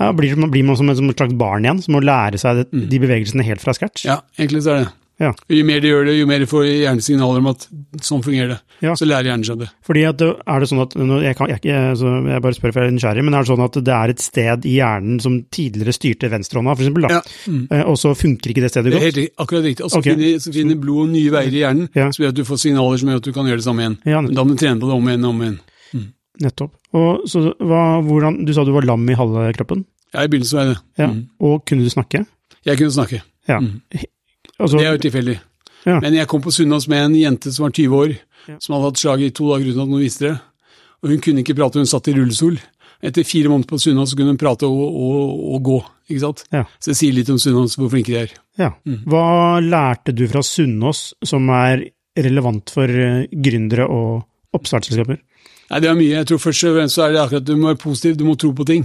[0.00, 2.62] ja blir, blir man som et, som et slags barn igjen, som må lære seg
[2.62, 4.06] det, de bevegelsene helt fra scratch?
[4.08, 4.94] Ja, egentlig så er det.
[5.20, 5.34] Ja.
[5.52, 7.66] Jo mer de gjør det, jo mer de får hjernen signaler om at
[8.06, 8.58] sånn fungerer det.
[8.80, 8.94] Ja.
[8.96, 9.66] Så lærer hjernen seg det.
[9.84, 12.80] Fordi at er det sånn at jeg, kan, jeg, jeg, så jeg bare spør for
[12.80, 15.36] jeg er nysgjerrig, men er det sånn at det er et sted i hjernen som
[15.52, 17.20] tidligere styrte venstrehånda, for eksempel, da, Ja.
[17.52, 17.66] Mm.
[17.70, 19.04] Eh, og så funker ikke det stedet godt?
[19.04, 19.84] Det er helt akkurat riktig.
[19.84, 20.16] Og så okay.
[20.16, 22.08] finner, så finner blodet nye veier i hjernen, Ja.
[22.10, 23.98] som gjør at du får signaler som gjør at du kan gjøre det samme igjen.
[24.08, 25.58] Ja, da må du trene på det om igjen og om igjen.
[26.40, 26.72] nettopp.
[26.96, 30.56] Og så hva, hvordan, Du sa du var lam i halve kroppen, Ja, i begynnelsen
[30.56, 30.80] var jeg det.
[31.04, 31.06] ja.
[31.12, 31.28] Mm.
[31.40, 32.24] og kunne du snakke?
[32.64, 33.20] Jeg kunne snakke.
[33.48, 33.60] Ja.
[34.60, 35.38] Altså, Det er jo tilfeldig.
[35.86, 35.98] Ja.
[36.04, 38.16] Men jeg kom på Sunnaas med en jente som var 20 år,
[38.48, 38.56] Ja.
[38.60, 40.34] som hadde hatt slag i to dager uten at noen visste det.
[41.02, 42.58] Og hun kunne ikke prate, hun satt i rullestol.
[43.02, 45.78] Etter fire måneder på Sunnaas kunne hun prate og, og, og gå,
[46.10, 46.44] ikke sant.
[46.52, 46.64] Ja.
[46.78, 48.34] Så det sier litt om Sunnaas, hvor flinke de er.
[48.60, 48.70] ja.
[48.84, 48.98] Mm.
[49.08, 51.86] Hva lærte du fra Sunnaas som er
[52.20, 55.16] relevant for eh, gründere og oppstartsselskaper?
[55.70, 56.12] Nei, det er mye.
[56.18, 58.24] Jeg tror først og fremst så er det akkurat at du må være positiv, du
[58.26, 58.84] må tro på ting.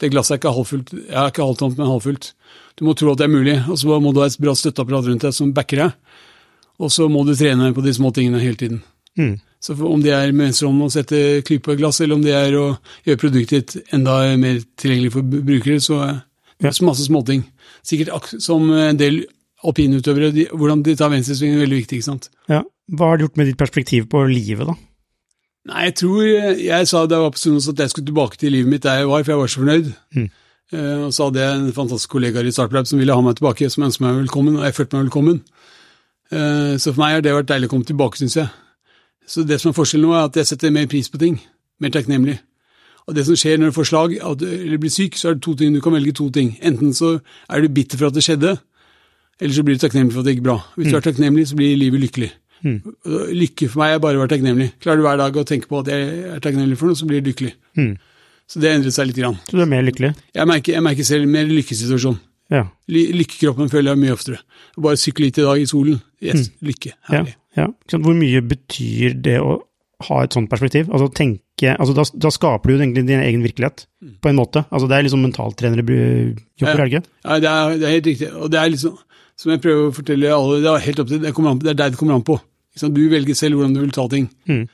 [0.00, 2.32] Det glasset er ikke halvfullt, jeg er ikke halvtomt, men halvfullt.
[2.78, 5.10] Du må tro at det er mulig, og så må du ha et bra støtteapparat
[5.10, 6.18] rundt deg som backer deg.
[6.82, 8.82] Og så må du trene på de små tingene hele tiden.
[9.18, 9.36] Mm.
[9.62, 12.64] Så om det er venstrehånden å sette klype glass, eller om det er å
[13.06, 16.16] gjøre produktet enda mer tilgjengelig for brukere, så er
[16.62, 17.44] det er masse småting.
[17.86, 19.24] Sikkert som en del
[19.66, 22.28] alpinutøvere, de, hvordan de tar venstresvingen er veldig viktig, ikke sant.
[22.50, 22.62] Ja.
[22.92, 24.76] Hva har det gjort med ditt perspektiv på livet, da?
[25.68, 26.22] Nei, jeg tror
[26.58, 29.02] Jeg sa da jeg var på Sunnaas at jeg skulle tilbake til livet mitt der
[29.02, 29.92] jeg var, for jeg var så fornøyd.
[30.16, 30.30] Mm.
[30.72, 33.68] Eh, og så hadde jeg en fantastisk kollega i Startlab som ville ha meg tilbake,
[33.70, 35.42] som ønsket meg velkommen, og jeg følte meg velkommen.
[36.32, 38.48] Eh, så for meg har det vært deilig å komme tilbake, syns jeg.
[39.28, 41.38] Så det som er forskjellen nå, er at jeg setter mer pris på ting.
[41.80, 42.40] Mer takknemlig.
[43.06, 45.54] Og det som skjer når du får slag eller blir syk, så er det to
[45.58, 45.74] ting.
[45.74, 46.54] Du kan velge to ting.
[46.62, 47.16] Enten så
[47.50, 48.56] er du bitter for at det skjedde,
[49.42, 50.60] eller så blir du takknemlig for at det gikk bra.
[50.76, 52.30] Hvis du er takknemlig, så blir livet lykkelig.
[52.62, 54.68] Og Lykke for meg er bare å være takknemlig.
[54.82, 57.22] Klarer du hver dag å tenke på at jeg er takknemlig for noe, så blir
[57.22, 57.54] du lykkelig.
[57.78, 57.94] Mm.
[58.52, 59.16] Så det endret seg litt.
[59.22, 59.38] Grann.
[59.48, 60.12] Så du er mer lykkelig?
[60.36, 62.18] Jeg merker, jeg merker selv mer lykkesituasjon.
[62.52, 62.66] Ja.
[62.92, 64.40] Ly- Lykkekroppen føler jeg mye oftere.
[64.76, 66.00] Bare sykle litt i dag i solen.
[66.22, 66.92] Yes, lykke.
[67.08, 67.34] Herlig.
[67.56, 67.68] ja.
[67.70, 67.98] ja.
[68.02, 69.54] Hvor mye betyr det å
[70.08, 70.90] ha et sånt perspektiv?
[70.92, 73.86] Altså tenke altså da, da skaper du egentlig din egen virkelighet,
[74.20, 74.64] på en måte.
[74.74, 75.84] Altså Det er liksom mentaltrenere
[76.58, 77.02] jobber, er ikke?
[77.24, 78.30] Ja, det er, det er helt riktig.
[78.34, 78.96] Og det er liksom,
[79.38, 81.78] som jeg prøver å fortelle alle, det er helt opp til, det, an det er
[81.84, 82.36] deg det kommer an på.
[82.80, 84.30] Du velger selv hvordan du vil ta ting.
[84.48, 84.64] Mm.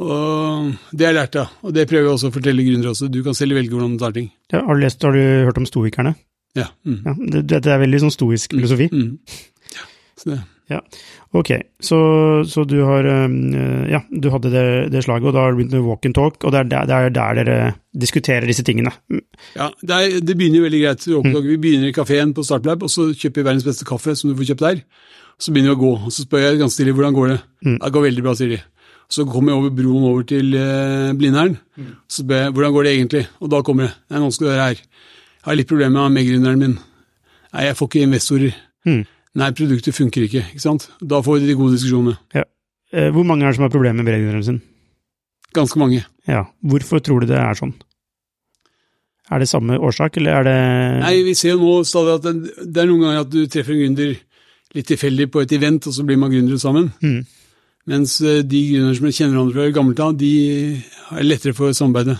[0.00, 1.44] Og det har jeg lært, da.
[1.62, 3.10] Og det prøver jeg også å fortelle gründere også.
[3.12, 4.30] Du kan selv velge hvordan du tar ting.
[4.52, 6.14] Ja, har du lest, har du hørt om stoikerne?
[6.58, 6.70] Ja.
[6.88, 7.02] Mm.
[7.04, 8.88] Ja, det, det er veldig sånn stoisk filosofi.
[8.90, 9.12] Mm.
[9.76, 9.86] Ja.
[10.18, 10.40] Så det,
[11.30, 11.50] Ok,
[11.82, 11.96] så,
[12.46, 13.34] så du har øh,
[13.90, 14.64] Ja, du hadde det,
[14.94, 16.86] det slaget, og da har du begynt med walk and talk, og det er der,
[16.86, 17.58] det er der dere
[17.94, 18.92] diskuterer disse tingene.
[19.10, 19.22] Mm,
[19.56, 21.06] Ja, det, er, det begynner veldig greit.
[21.06, 24.36] Vi begynner i kafeen på Startlab, og så kjøper vi verdens beste kaffe som du
[24.38, 24.82] får kjøpt der.
[25.40, 27.38] Så begynner vi å gå, og så spør jeg ganske stille hvordan går det.
[27.64, 27.78] Mm.
[27.80, 28.58] Det går veldig bra, sier de.
[29.10, 31.56] Så kommer jeg over broen over til eh, Blindern,
[32.06, 33.94] så spør jeg hvordan går det egentlig, og da kommer det.
[34.12, 34.82] Nei, nå skal du høre her.
[35.40, 36.76] Jeg har litt problemer med gründeren min.
[37.50, 38.60] Nei, jeg får ikke investorer.
[38.86, 39.00] Mm.
[39.40, 40.88] Nei, produktet funker ikke, ikke sant.
[41.00, 42.18] Da får vi de gode diskusjonene.
[42.36, 42.44] Ja.
[43.14, 44.62] Hvor mange er det som har problemer med brenngrønneren sin?
[45.54, 46.04] Ganske mange.
[46.30, 47.74] Ja, hvorfor tror du det er sånn?
[49.30, 50.56] Er det samme årsak, eller er det
[51.04, 53.76] Nei, vi ser jo nå stadig at det, det er noen ganger at du treffer
[53.76, 54.16] en gründer
[54.76, 56.90] litt tilfeldig på et event, og så blir man gründere sammen.
[57.02, 57.20] Mm.
[57.90, 60.32] Mens eh, de gründerne som kjenner hverandre fra gammelt av, de
[61.16, 62.18] er lettere for samarbeidet.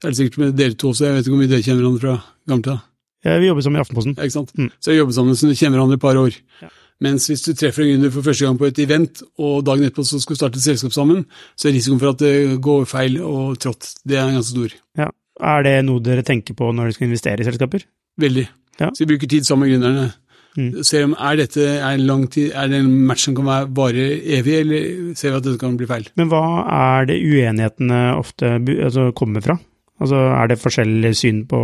[0.00, 1.84] Det er det sikkert med dere to også, jeg vet ikke hvor mye dere kjenner
[1.84, 2.16] hverandre fra
[2.50, 2.80] gammelt av.
[3.24, 4.16] Ja, Vi jobber sammen i Aftenposten.
[4.18, 4.56] Ja, ikke sant?
[4.58, 4.72] Mm.
[4.80, 6.40] Så vi jobber sammen så du kjenner hverandre et par år.
[6.60, 6.72] Ja.
[7.04, 10.04] Mens hvis du treffer en gründer for første gang på et event, og dagen etterpå
[10.06, 11.24] så skal du starte et selskap sammen,
[11.58, 12.34] så er risikoen for at det
[12.64, 14.76] går feil og trått, det er ganske stor.
[15.00, 15.08] Ja.
[15.42, 17.86] Er det noe dere tenker på når dere skal investere i selskaper?
[18.22, 18.44] Veldig.
[18.78, 18.90] Ja.
[18.94, 20.06] Så vi bruker tid sammen med gründerne.
[20.54, 20.82] Mm.
[20.86, 21.98] Ser om er dette er
[22.30, 24.04] tid, er det en match som kan vare
[24.38, 26.06] evig, eller ser vi at dette kan bli feil?
[26.16, 29.58] Men hva er det uenighetene ofte altså, kommer fra?
[30.02, 31.58] Altså, Er det forskjellig syn på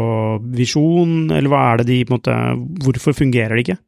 [0.55, 2.37] visjon, eller hva er det de på en måte
[2.85, 3.81] Hvorfor fungerer det ikke?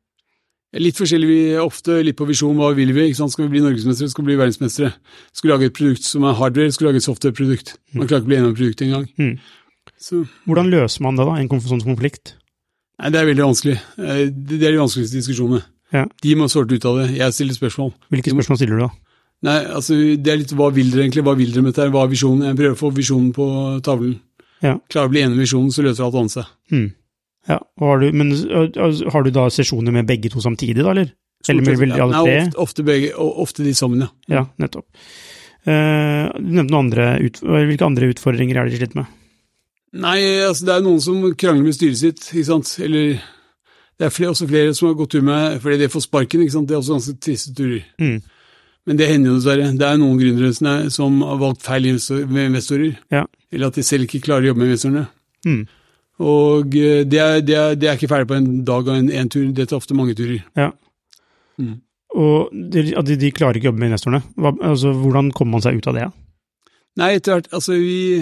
[0.82, 3.10] Litt forskjellig, vi ofte litt på visjon, hva vil vi?
[3.10, 3.34] ikke sant?
[3.34, 4.94] Skal vi bli norgesmestere, skal vi bli verdensmestere?
[5.36, 7.74] Skal vi lage et produkt som er hardware, skal vi lage et softwareprodukt?
[7.92, 9.04] Man klarer ikke å bli enig om produktet engang.
[9.20, 9.34] Mm.
[10.00, 11.36] Så Hvordan løser man det, da?
[11.36, 12.38] En sånn konflikt?
[13.00, 13.76] Nei, det er veldig vanskelig.
[13.98, 15.62] Eh, Det er de vanskeligste diskusjonene.
[15.92, 16.06] Ja.
[16.24, 17.08] De må sorte ut av det.
[17.18, 17.92] Jeg stiller spørsmål.
[18.12, 18.90] Hvilke spørsmål stiller du da?
[19.42, 21.24] Nei, altså, det er litt hva vil dere egentlig?
[21.26, 21.90] Hva vil dere med dette?
[21.90, 22.46] Hva er visjonen?
[22.46, 23.46] Jeg prøver å få visjonen på
[23.84, 24.14] tavlen.
[24.62, 24.76] Ja.
[24.92, 26.52] Klarer å bli enig med visjonen, så løser alt annet seg.
[26.70, 26.88] Hmm.
[27.50, 28.30] Ja, har du, Men
[29.10, 31.10] har du da sesjoner med begge to samtidig, da, eller?
[31.50, 32.04] Eller Stort vil ja.
[32.04, 32.36] alle Nei.
[32.46, 34.12] Ofte, ofte, begge, ofte de sammen, ja.
[34.30, 34.86] Ja, nettopp.
[35.66, 39.10] Uh, du nevnte noen andre ut, Hvilke andre utfordringer er det de sliter med?
[39.92, 42.70] Nei, altså det er noen som krangler med styret sitt, ikke sant.
[42.80, 43.18] Eller
[44.00, 46.54] det er flere, også flere som har gått tur med fordi de får sparken, ikke
[46.54, 46.70] sant.
[46.70, 47.84] Det er også ganske triste turer.
[48.00, 48.16] Mm.
[48.88, 49.68] Men det hender jo dessverre.
[49.78, 52.96] Det er noen gründere som, som har valgt feil investorer.
[53.14, 53.26] Ja.
[53.52, 55.04] Eller at de selv ikke klarer å jobbe med investorene.
[55.46, 55.62] Mm.
[56.22, 59.12] Og eh, det er, det, er, det er ikke ferdig på en dag og en,
[59.12, 60.42] en tur, det tar ofte mange turer.
[60.58, 60.72] Ja.
[61.60, 61.78] Mm.
[62.18, 64.24] Og de, at de, de klarer ikke å jobbe med investorene.
[64.40, 66.10] Hva, altså, hvordan kommer man seg ut av det?
[67.00, 68.20] Nei, etter hvert, altså vi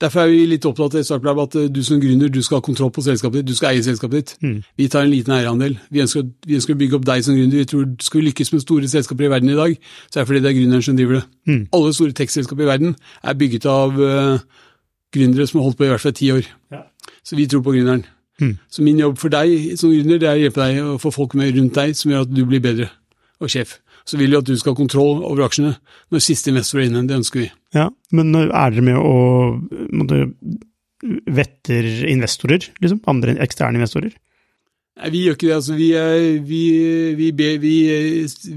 [0.00, 2.64] Derfor er vi litt opptatt i Startup at eh, du som gründer, du skal ha
[2.64, 4.32] kontroll på selskapet ditt, du skal eie selskapet ditt.
[4.40, 4.62] Mm.
[4.80, 5.76] Vi tar en liten eierandel.
[5.92, 7.60] Vi ønsker, vi ønsker å bygge opp deg som gründer.
[7.60, 9.74] Vi tror Skal vi lykkes med store selskaper i verden i dag,
[10.08, 11.24] så er det fordi det er gründeren som driver det.
[11.50, 11.66] Mm.
[11.76, 14.40] Alle store tech-selskaper i verden er bygget av uh,
[15.12, 16.48] gründere som har holdt på i hvert fall ti år.
[16.72, 16.82] Ja.
[17.24, 18.06] Så vi tror på gründeren.
[18.40, 18.56] Mm.
[18.72, 21.36] Så min jobb for deg som gründer, det er å hjelpe deg å få folk
[21.36, 22.88] med rundt deg som gjør at du blir bedre
[23.40, 23.76] og sjef.
[24.10, 25.76] Så vil de at du skal ha kontroll over aksjene
[26.10, 27.04] når siste investor er inne.
[27.06, 27.50] Det ønsker vi.
[27.76, 27.86] Ja,
[28.16, 28.98] men er dere med
[29.94, 30.24] måtte,
[31.30, 32.98] vetter investorer, liksom?
[33.10, 34.16] Andre eksterne investorer?
[35.00, 35.54] Nei, vi gjør ikke det.
[35.56, 35.88] altså Vi,
[36.44, 36.62] vi,
[37.16, 37.74] vi, ber, vi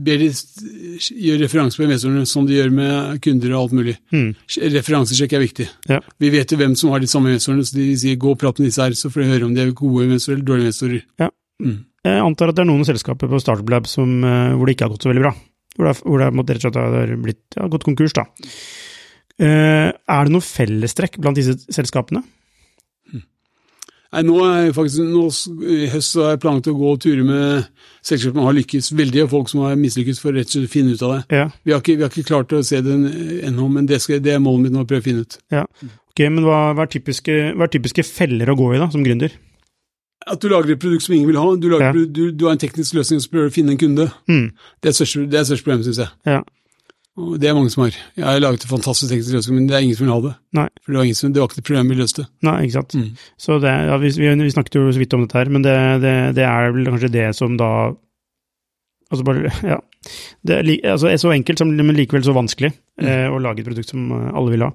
[0.04, 3.96] ber de gjøre referanse på investorene som de gjør med kunder og alt mulig.
[4.12, 4.34] Mm.
[4.76, 5.70] Referansesjekk er viktig.
[5.92, 6.02] Ja.
[6.20, 8.60] Vi vet jo hvem som har de samme investorene, så de sier gå og prat
[8.60, 11.06] med disse her, så får de høre om de er gode investorer eller dårlige investorer.
[11.22, 11.30] Ja.
[11.64, 11.80] Mm.
[12.04, 14.90] Jeg antar at det er noen selskaper på Startup Lab som, eh, hvor det ikke
[14.90, 15.34] har gått så veldig bra.
[15.78, 18.28] Hvor det, hvor det rett og slett har blitt, ja, gått konkurs, da.
[19.42, 22.22] Eh, er det noe fellestrekk blant disse selskapene?
[24.14, 25.24] Nei, nå er faktisk, nå
[25.74, 27.64] I høst har jeg planlagt å gå og ture med
[28.06, 30.74] selskaper som har lykkes veldig, og folk som har mislykkes, for rett og slett å
[30.76, 31.40] finne ut av det.
[31.40, 31.48] Ja.
[31.66, 32.94] Vi har ikke, vi har ikke klart å se det
[33.48, 35.40] ennå, men det, skal, det er målet mitt nå, å prøve å finne ut.
[35.54, 35.66] ja.
[36.14, 39.02] Ok, men hva, hva, er typiske, hva er typiske feller å gå i, da, som
[39.02, 39.34] gründer?
[40.28, 42.06] At du lager et produkt som ingen vil ha, du, lager, Ja.
[42.06, 44.10] du, du har en teknisk løsning så prøver å finne en kunde.
[44.32, 44.52] Mm.
[44.82, 46.14] Det er største, det er største problemet, syns jeg.
[46.30, 46.44] Ja.
[47.14, 47.98] Og det er mange som har.
[48.18, 50.32] Jeg har laget en fantastisk teknisk løsning, men det er ingen som vil ha det.
[50.58, 50.66] Nei.
[50.82, 52.26] For det var, ingen som, det var ikke det problemet vi løste.
[52.48, 52.96] Nei, ikke sant.
[52.98, 53.26] Mm.
[53.46, 56.14] Så det, ja, vi, vi, snakket jo så vidt om dette her, men det, det,
[56.40, 57.74] det er vel kanskje det som da
[59.14, 59.76] Altså bare, ja.
[60.42, 63.92] Det er, altså er så enkelt, men likevel så vanskelig eh, å lage et produkt
[63.92, 64.72] som eh, alle vil ha.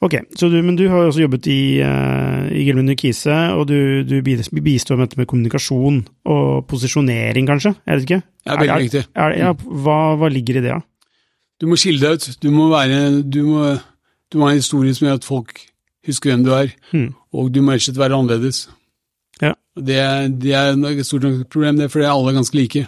[0.00, 3.66] Ok, så du, men du har jo også jobbet i, uh, i Gilmund Kise, og
[3.68, 7.74] du, du bistår med dette med kommunikasjon og posisjonering, kanskje?
[7.84, 8.20] Jeg vet ikke.
[8.48, 9.02] Er veldig er, viktig.
[9.12, 9.50] er, ja,
[9.84, 10.80] hva, hva ligger i det, da?
[11.60, 12.38] Du må skille deg ut.
[12.40, 13.66] Du må, være, du må,
[14.32, 15.52] du må ha en historie som gjør at folk
[16.08, 17.10] husker hvem du er, Hmm.
[17.36, 18.62] og du må rett og slett være annerledes.
[19.44, 19.52] Ja.
[19.76, 22.86] Det, er- det er et stort problem, det, for alle er ganske like.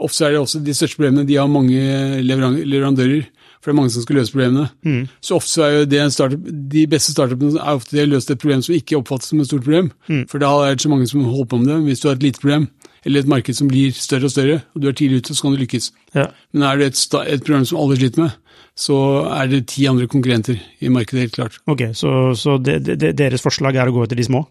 [0.00, 1.76] Ofte er det også de største problemene, de har mange
[2.24, 3.28] leverandører,
[3.64, 4.66] for det er mange som skal løse problemene.
[4.84, 5.04] Mm.
[5.24, 8.28] Så ofte er jo det en startup, de beste startupene er ofte de har løst
[8.34, 9.88] et problem som ikke oppfattes som et stort problem.
[10.04, 10.26] Mm.
[10.28, 11.78] For da er det så mange som holder på med det.
[11.86, 12.66] Hvis du har et lite problem,
[13.08, 15.56] eller et marked som blir større og større, og du er tidlig ute, så kan
[15.56, 15.88] du lykkes.
[16.12, 16.26] Ja.
[16.52, 17.00] Men er det et,
[17.32, 18.36] et program som alle sliter med,
[18.84, 18.98] så
[19.32, 21.56] er det ti andre konkurrenter i markedet, helt klart.
[21.70, 24.44] Ok, så, så det, det, deres forslag er å gå etter de små?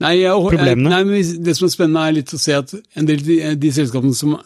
[0.00, 0.94] Nei, jeg, jeg, Problemene?
[0.94, 3.40] nei, men Det som er spennende, er litt å se at en del av de,
[3.66, 4.38] de selskapene som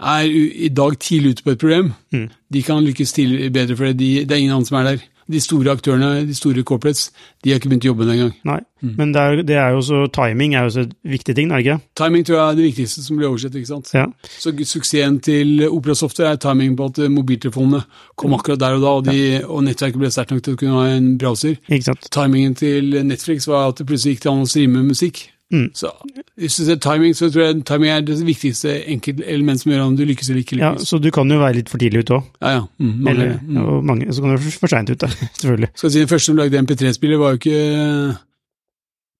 [0.00, 2.28] er i dag tidlig ute på et problem, Mm.
[2.52, 4.98] de kan lykkes til bedre, for de, det er ingen andre som er der.
[5.30, 7.10] De store aktørene, de store corporates,
[7.44, 8.30] de har ikke begynt å jobbe engang.
[8.48, 8.94] Nei, Mm.
[8.96, 11.66] men det er, det er jo så, timing er jo så viktig ting, er det
[11.66, 11.80] ikke?
[11.96, 13.54] Timing tror jeg er det viktigste som blir oversett.
[13.54, 13.90] ikke sant?
[13.92, 14.06] Ja.
[14.24, 17.82] Så suksessen til Opera Software er timing på at mobiltelefonene
[18.16, 20.72] kom akkurat der og da, og, de, og nettverket ble sterkt nok til å kunne
[20.80, 21.56] ha en browser.
[21.68, 22.08] Ikke sant?
[22.10, 25.28] Timingen til Netflix var at det plutselig gikk til an å streame musikk.
[25.50, 25.70] Mm.
[25.72, 25.88] Så
[26.36, 29.94] hvis du ser timing, så tror jeg timing er det viktigste enkeltelement som gjør om
[29.96, 30.88] du lykkes eller ikke Ja, lykkes.
[30.90, 32.26] så du kan jo være litt for tidlig ute òg.
[32.44, 32.62] Ja, ja.
[32.78, 33.56] Mm, mange, Eller mm.
[33.64, 35.08] og mange, så kan du være for seint ute,
[35.40, 35.70] selvfølgelig.
[35.74, 38.18] Skal jeg si Den første som lagde MP3-spiller, var jo ikke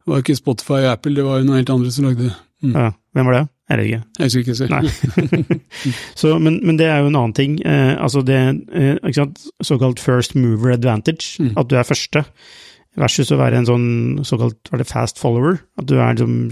[0.08, 2.34] var ikke Spotify og Apple, det var jo noen helt andre som lagde det.
[2.62, 2.74] Mm.
[2.74, 3.42] Ja, hvem var det?
[3.68, 4.02] Jeg vet ikke.
[4.18, 4.70] Jeg husker ikke selv.
[4.72, 5.58] Nei.
[6.20, 7.58] Så, men, men det er jo en annen ting.
[7.68, 8.38] Eh, altså det
[8.72, 9.20] eh,
[9.68, 11.52] såkalt first mover advantage, Mm.
[11.60, 12.24] at du er første,
[12.97, 13.89] versus å være en sånn
[14.24, 15.61] såkalt fast follower.
[15.78, 16.51] At du er liksom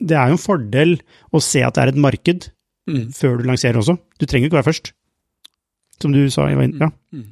[0.00, 0.94] Det er jo en fordel
[1.34, 2.50] å se at det er et marked
[2.88, 3.10] Mm.
[3.12, 3.98] før du lanserer også.
[4.18, 4.92] Du trenger jo ikke være først,
[6.00, 6.48] som du sa.
[6.48, 6.88] Ja.
[7.12, 7.24] Mm.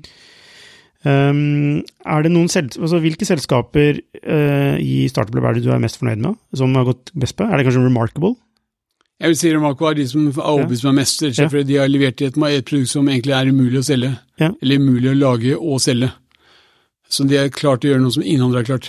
[1.07, 5.79] Um, er det noen sel altså, hvilke selskaper uh, i Startup er det du er
[5.79, 7.47] mest fornøyd med, som har gått best på?
[7.47, 8.35] Er det kanskje Remarkable?
[9.23, 11.47] Jeg vil si Remarkable er de som har overbevist meg mest, Ja.
[11.49, 14.11] de har levert et, et produkt som egentlig er umulig å selge.
[14.43, 14.51] Ja.
[14.61, 16.11] Eller umulig å lage og selge.
[17.09, 18.89] Så de har klart å gjøre noe som ingen andre har klart.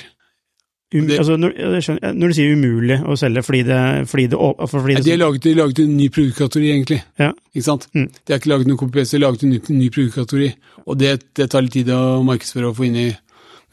[0.94, 1.52] Um, Det- altså, når,
[1.84, 5.12] skjønner, når du sier umulig å selge fordi det, fordi det, for fordi det de
[5.12, 7.00] har laget, de har laget en ny produktkategori, egentlig.
[7.20, 7.32] Ja.
[7.54, 7.88] Ikke sant?
[7.94, 8.08] Mm.
[8.26, 10.54] De har ikke laget noen copy-paste, de har laget en ny, ny produktkategori.
[10.88, 13.08] Og det, det tar litt tid å markedsføre og få inn i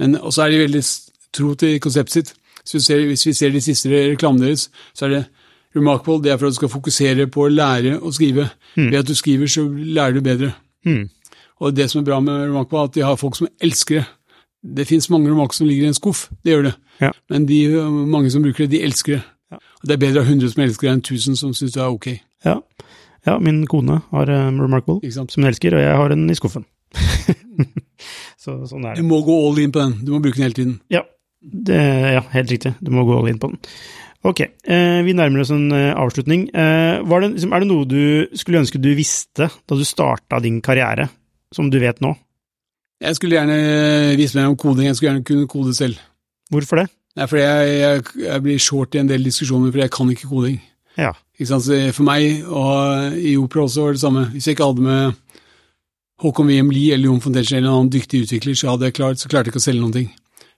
[0.03, 0.83] Men også er de veldig
[1.33, 2.33] tro til konseptet sitt.
[2.67, 5.25] Så vi ser, hvis vi ser de siste reklamene deres, så er det
[5.77, 8.49] Remarkable det er for at du skal fokusere på å lære å skrive.
[8.91, 10.53] Ved at du skriver, så lærer du bedre.
[10.87, 11.09] Mm.
[11.61, 14.07] Og det som er bra med Remarkable, er at de har folk som elsker det.
[14.65, 16.75] Det fins mange romaner som ligger i en skuff, det gjør det.
[17.03, 17.11] Ja.
[17.31, 17.59] Men de
[18.09, 19.23] mange som bruker det, de elsker det.
[19.53, 19.59] Ja.
[19.85, 21.93] Det er bedre å ha 100 som elsker det, enn 1000 som syns det er
[21.93, 22.09] ok.
[22.47, 22.59] Ja.
[23.29, 26.65] ja, min kone har um, Remarkable, som hun elsker, og jeg har den i skuffen.
[28.43, 29.99] så sånn er Du må gå all in på den.
[30.07, 30.79] Du må bruke den hele tiden.
[30.93, 31.05] Ja,
[31.45, 31.83] det,
[32.17, 32.75] ja, helt riktig.
[32.81, 33.61] Du må gå all in på den.
[34.25, 36.47] Ok, eh, vi nærmer oss en eh, avslutning.
[36.49, 38.05] Eh, var det, liksom, er det noe du
[38.41, 41.11] skulle ønske du visste da du starta din karriere,
[41.53, 42.15] som du vet nå?
[43.05, 44.89] Jeg skulle gjerne vise meg om koding.
[44.89, 45.99] Jeg skulle gjerne kunne kode selv.
[46.53, 46.87] Hvorfor det?
[47.15, 50.31] Nei, fordi jeg, jeg, jeg blir short i en del diskusjoner, fordi jeg kan ikke
[50.31, 50.57] koding.
[50.99, 51.13] Ja.
[51.37, 51.67] Ikke sant?
[51.67, 54.25] Så for meg, og i Opera også, var det samme.
[54.33, 55.21] Hvis jeg ikke hadde med
[56.25, 59.21] Håkon Wiem Lie eller Jon Fontecchi eller en annen dyktig utvikler, så hadde jeg klart,
[59.21, 60.11] så klarte jeg ikke å selge noen ting.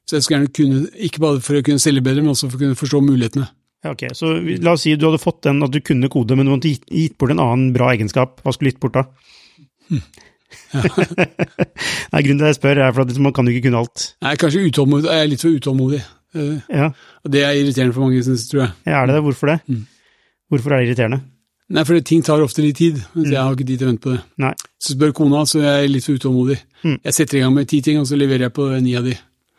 [0.06, 2.58] Så jeg skulle gjerne kunne, ikke bare for å kunne selge bedre, men også for
[2.58, 3.48] å kunne forstå mulighetene.
[3.84, 4.32] Ja, ok, Så
[4.64, 6.86] la oss si du hadde fått den at du kunne kode, men du hadde gitt,
[6.90, 8.40] gitt bort en annen bra egenskap.
[8.44, 9.04] Hva skulle du gitt bort da?
[12.12, 14.04] Nei, Grunnen til at jeg spør, er for at man kan jo ikke kunne alt.
[14.22, 16.02] Er kanskje utålmodig, jeg er litt for utålmodig.
[16.36, 16.90] Eh, Ja,
[17.24, 18.72] Og det er irriterende for mange, synes, tror jeg.
[18.86, 19.22] ja er det det?
[19.26, 19.58] Hvorfor det?
[19.68, 19.86] Mm.
[20.50, 21.20] Hvorfor er det irriterende?
[21.68, 24.02] Nei, for ting tar ofte litt tid, mens jeg har ikke tid til å vente
[24.04, 24.20] på det.
[24.38, 24.52] Nei.
[24.78, 26.58] Så spør kona, så jeg er litt for utålmodig.
[26.84, 26.98] Mm.
[27.08, 29.16] Jeg setter i gang med ti ting, og så leverer jeg på ni av de.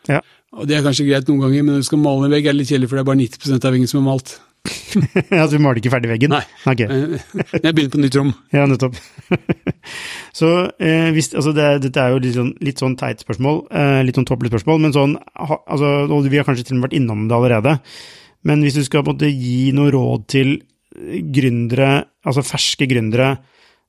[0.08, 0.22] Ja.
[0.56, 2.54] Og det er kanskje greit noen ganger, men når du skal male en vegg, er
[2.56, 4.38] det litt kjedelig, for det er bare 90% av veggen som er malt.
[5.40, 6.34] altså, vi maler ikke ferdig veggen?
[6.34, 6.42] Nei.
[6.68, 6.82] Ok.
[6.84, 8.32] Eh, Jeg begynner på nytt rom.
[8.54, 8.98] Ja, nettopp.
[10.38, 10.52] så
[10.82, 14.18] eh, hvis, altså det, dette er jo litt sånn, litt sånn teit spørsmål, eh, litt
[14.18, 17.28] sånn tåpelig spørsmål, men sånn, altså, og vi har kanskje til og med vært innom
[17.28, 17.78] det allerede,
[18.48, 20.58] men hvis du skal på en måte gi noe råd til
[21.34, 23.36] gründere, altså ferske gründere,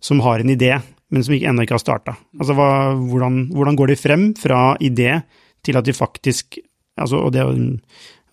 [0.04, 0.74] som har en idé,
[1.10, 5.22] men som ennå ikke har starta, altså hva, hvordan, hvordan går de frem fra idé
[5.66, 6.60] til at de faktisk,
[7.00, 7.46] altså, og det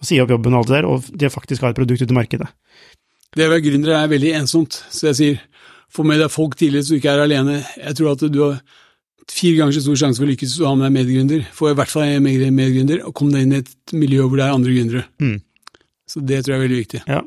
[0.07, 2.17] si opp jobben og alt det der, og de faktisk har et produkt ute i
[2.17, 2.49] markedet?
[3.37, 5.41] Det å være gründer er veldig ensomt, så jeg sier
[5.93, 7.59] få med deg folk tidlig så du ikke er alene.
[7.79, 8.61] Jeg tror at du har
[9.31, 11.45] fire ganger så stor sjanse for å lykkes hvis du har med deg medgründer.
[11.57, 14.39] Få i hvert fall en med- medgründer, og kom deg inn i et miljø hvor
[14.41, 15.05] det er andre gründere.
[15.21, 15.37] Mm.
[16.07, 17.01] Så det tror jeg er veldig viktig.
[17.11, 17.21] Ja,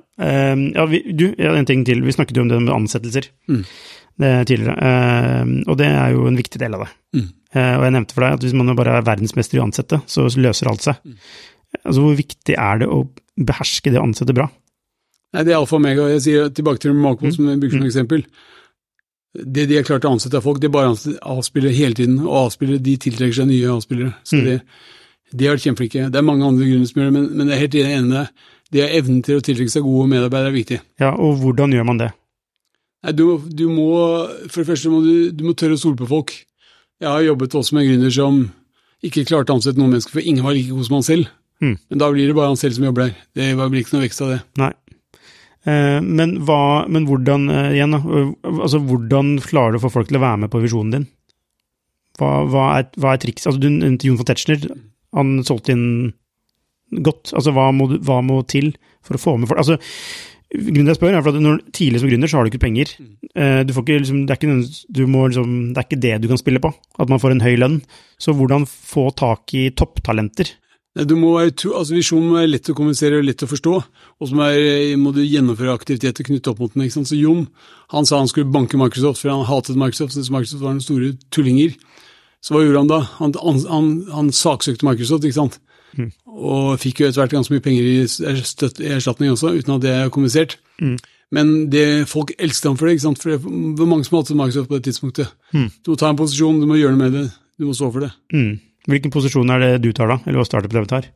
[0.54, 2.00] um, ja vi, du, ja, en ting til.
[2.06, 3.66] Vi snakket jo om det med ansettelser Mm.
[4.20, 6.90] det tidligere, um, og det er jo en viktig del av det.
[7.20, 7.28] Mm.
[7.56, 10.00] Uh, og jeg nevnte for deg at hvis man bare er verdensmester i å ansette,
[10.08, 10.96] så løser alt seg.
[11.70, 11.82] Mm.
[11.86, 13.04] Altså, hvor viktig er det å
[13.40, 14.48] beherske det å ansette bra?
[15.34, 16.08] Nei, det er alfa og omega.
[16.10, 17.32] Jeg sier tilbake til Mm.
[17.36, 18.24] som jeg bruker som eksempel.
[19.36, 22.20] Det de har klart å ansette av folk, det er bare å avspille hele tiden,
[22.26, 24.16] og avspillere de tiltrekker seg nye avspillere.
[24.26, 24.46] Så Mm.
[24.46, 24.62] det,
[25.36, 26.12] de har vært kjempeflinke.
[26.12, 28.18] Det er mange andre grunner som gjør det, men, men jeg er helt enig med
[28.18, 28.30] deg.
[28.72, 30.80] Det er evnen til å tiltrekke seg gode medarbeidere er viktig.
[31.00, 32.12] Ja, og hvordan gjør man det?
[33.04, 33.88] Nei, du, du må,
[34.50, 36.34] for det første må du, du må tørre å stole på folk.
[37.00, 38.52] Jeg har jobbet også med gründer som
[39.06, 41.30] ikke klarte å ansette noen mennesker, for ingen var like god som han selv.
[41.60, 41.76] Mm.
[41.76, 43.18] Men da blir det bare han selv som jobber der.
[43.36, 44.40] Det blir ikke noe vekst av det.
[44.62, 44.72] Nei.
[45.68, 49.92] Eh, men, hva, men hvordan, eh, igjen da, øh, altså hvordan klarer du å få
[49.98, 51.10] folk til å være med på visjonen din?
[52.20, 53.48] Hva, hva, er, hva er triks?
[53.48, 54.64] Altså, du nevnte Jon von Tetzschner,
[55.16, 55.90] han solgte inn
[57.06, 57.34] godt.
[57.36, 58.74] Altså, hva må, du, hva må til
[59.06, 59.62] for å få med folk?
[59.62, 59.78] Altså,
[60.50, 62.96] grunnen jeg spør er for at når, tidlig som gründer så har du ikke penger.
[63.36, 66.16] Eh, du får ikke, liksom, det, er ikke, du må, liksom, det er ikke det
[66.24, 66.72] du kan spille på,
[67.04, 67.78] at man får en høy lønn.
[68.22, 70.56] Så hvordan få tak i topptalenter?
[70.98, 73.74] Du må være, altså Visjonen må være lett å kommunisere og lett å forstå,
[74.20, 74.36] og så
[74.98, 76.88] må, du gjennomføre aktiviteter knyttet opp mot den.
[76.88, 77.12] ikke sant?
[77.12, 77.46] Så Jon
[77.94, 81.12] han sa han skulle banke Microsoft, for han hatet Microsoft, syntes Microsoft var noen store
[81.34, 81.76] tullinger.
[82.42, 83.00] Så hva gjorde han da?
[83.20, 85.60] Han, han, han, han saksøkte Microsoft, ikke sant?
[85.98, 86.10] Mm.
[86.26, 89.86] Og fikk jo etter hvert ganske mye penger i støtt- i erstatning også, uten at
[89.86, 90.58] det er kommunisert.
[90.82, 90.96] Mm.
[91.36, 93.22] Men det, folk elsket ham for det, ikke sant?
[93.22, 93.42] for det
[93.78, 95.36] var mange som hatet Microsoft på det tidspunktet.
[95.54, 95.70] Mm.
[95.86, 97.28] Du må ta en posisjon, du må gjøre noe med det,
[97.62, 98.12] du må stå for det.
[98.34, 98.58] Mm.
[98.90, 101.10] Hvilken posisjon er det du tar da, eller hva startup Dev tar?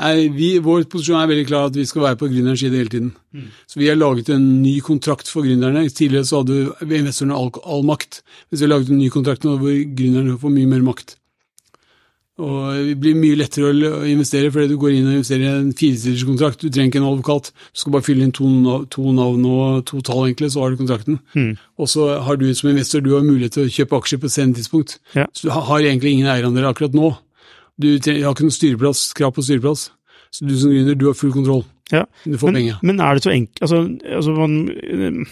[0.00, 2.92] Nei, vi, Vår posisjon er veldig klar at vi skal være på gründerens side hele
[2.92, 3.10] tiden.
[3.36, 3.48] Mm.
[3.68, 5.84] Så vi har laget en ny kontrakt for gründerne.
[5.92, 9.58] Tidligere så hadde investorene all, all makt, mens vi har laget en ny kontrakt nå
[9.60, 11.18] hvor gründerne får mye mer makt.
[12.40, 15.72] Og det blir mye lettere å investere, fordi du går inn og investerer i en
[15.76, 16.62] firesiderskontrakt.
[16.64, 18.46] Du trenger ikke en advokat, du skal bare fylle inn to,
[18.88, 21.18] to navn og to tall, egentlig, så har du kontrakten.
[21.36, 21.50] Mm.
[21.78, 24.36] Og så har du som investor du har mulighet til å kjøpe aksjer på et
[24.38, 24.96] senere tidspunkt.
[25.14, 25.26] Ja.
[25.36, 27.16] Så du har- egentlig ingen eierandel akkurat nå.
[27.78, 29.90] Du tre- har ikke noen styreplass, krav på styreplass.
[30.32, 31.64] Så du som gründer, du har full kontroll.
[31.92, 32.06] Ja.
[32.24, 32.76] Du får Men, penger.
[32.88, 33.80] men er det så enkelt altså,
[34.16, 35.26] altså man,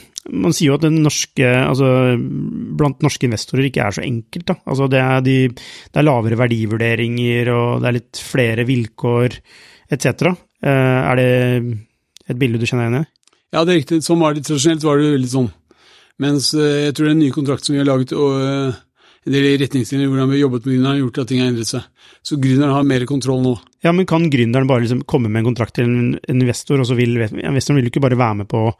[0.44, 1.88] man sier jo at den norske altså,
[2.76, 4.52] Blant norske investorer ikke er så enkelt.
[4.68, 9.38] Altså, det, er de, det er lavere verdivurderinger, og det er litt flere vilkår
[9.90, 10.28] etc.
[10.62, 11.30] Eh, er det
[12.30, 13.08] et bilde du kjenner igjen i?
[13.50, 14.02] Ja, det er riktig.
[14.06, 15.50] Sånn var det tradisjonelt, var det veldig sånn.
[16.22, 18.80] Mens eh, jeg tror den nye kontrakten som vi har laget, og, eh,
[19.26, 21.68] en del retningslinjer hvordan vi har jobbet med gründeren, har gjort at ting har endret
[21.68, 21.82] seg.
[22.24, 23.52] Så gründeren har mer kontroll nå.
[23.84, 26.96] Ja, men kan gründeren bare liksom komme med en kontrakt til en investor, og så
[26.96, 28.70] vil investoren vil ikke bare være med på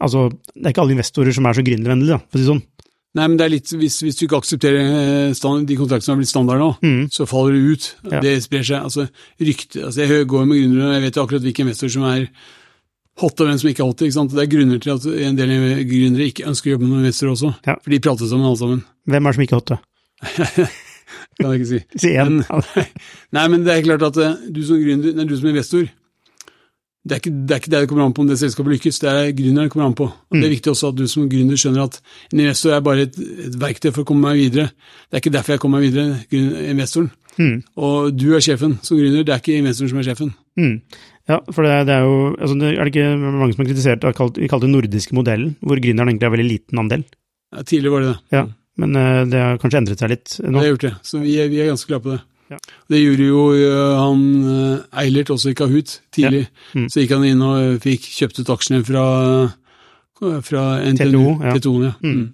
[0.00, 2.62] Altså, det er ikke alle investorer som er så gründervennlige, for å si det sånn.
[3.18, 6.14] Nei, men det er litt, hvis, hvis du ikke aksepterer eh, stand, de kontraktene som
[6.14, 7.02] har blitt standard nå, Mm.
[7.12, 7.88] så faller det ut.
[8.08, 8.20] Ja.
[8.24, 8.86] Det sprer seg.
[8.86, 9.04] Altså,
[9.44, 12.24] rykte, altså, jeg går med gründere, og jeg vet akkurat hvilke investorer som er
[13.20, 14.02] hot og hvem som ikke er hot.
[14.06, 14.34] ikke sant?
[14.34, 15.54] Det er grunner til at en del
[15.88, 17.52] gründere ikke ønsker å jobbe med investorer også.
[17.66, 17.76] Ja.
[17.82, 18.84] For de prater sammen alle sammen.
[19.10, 19.80] Hvem er det som ikke er hotte?
[21.40, 21.80] Kan jeg ikke si.
[22.04, 22.42] Si en.
[22.44, 22.92] Men,
[23.36, 25.88] nei, men det er klart at eh, du som gründer, nei, du som investor,
[27.00, 28.98] det er, ikke, det er ikke det det kommer an på om det selskapet lykkes,
[29.00, 30.04] det er gründeren det kommer an på.
[30.04, 31.96] Og Det er viktig også at du som gründer skjønner at
[32.28, 34.68] en investor er bare et, et verktøy for å komme meg videre.
[35.08, 36.18] Det er ikke derfor jeg kommer meg videre,
[36.68, 37.08] investoren.
[37.40, 37.54] Mm.
[37.80, 40.34] Og du er sjefen som gründer, det er ikke investoren som er sjefen.
[40.60, 40.74] Mm.
[41.30, 44.02] Ja, for det, det er jo altså, det, Er det ikke mange som har kritisert
[44.02, 47.04] det, kalt, vi kaller det nordiske modellen, hvor gründeren egentlig har veldig liten andel?
[47.54, 48.18] Ja, tidligere var det det.
[48.36, 48.42] Ja,
[48.80, 50.56] men uh, det har kanskje endret seg litt nå?
[50.56, 50.92] Det har gjort det.
[51.06, 52.20] Så vi er, vi er ganske glad på det.
[52.50, 52.58] Ja.
[52.90, 56.48] Det gjorde jo øh, han øh, Eilert også i Kahoot tidlig.
[56.74, 56.88] Mm.
[56.90, 59.04] Så gikk han inn og fikk kjøpt ut aksjene fra,
[60.42, 61.20] fra NTNU.
[61.20, 61.52] TTO, ja.
[61.54, 61.92] TTO, ja.
[62.02, 62.24] Mm.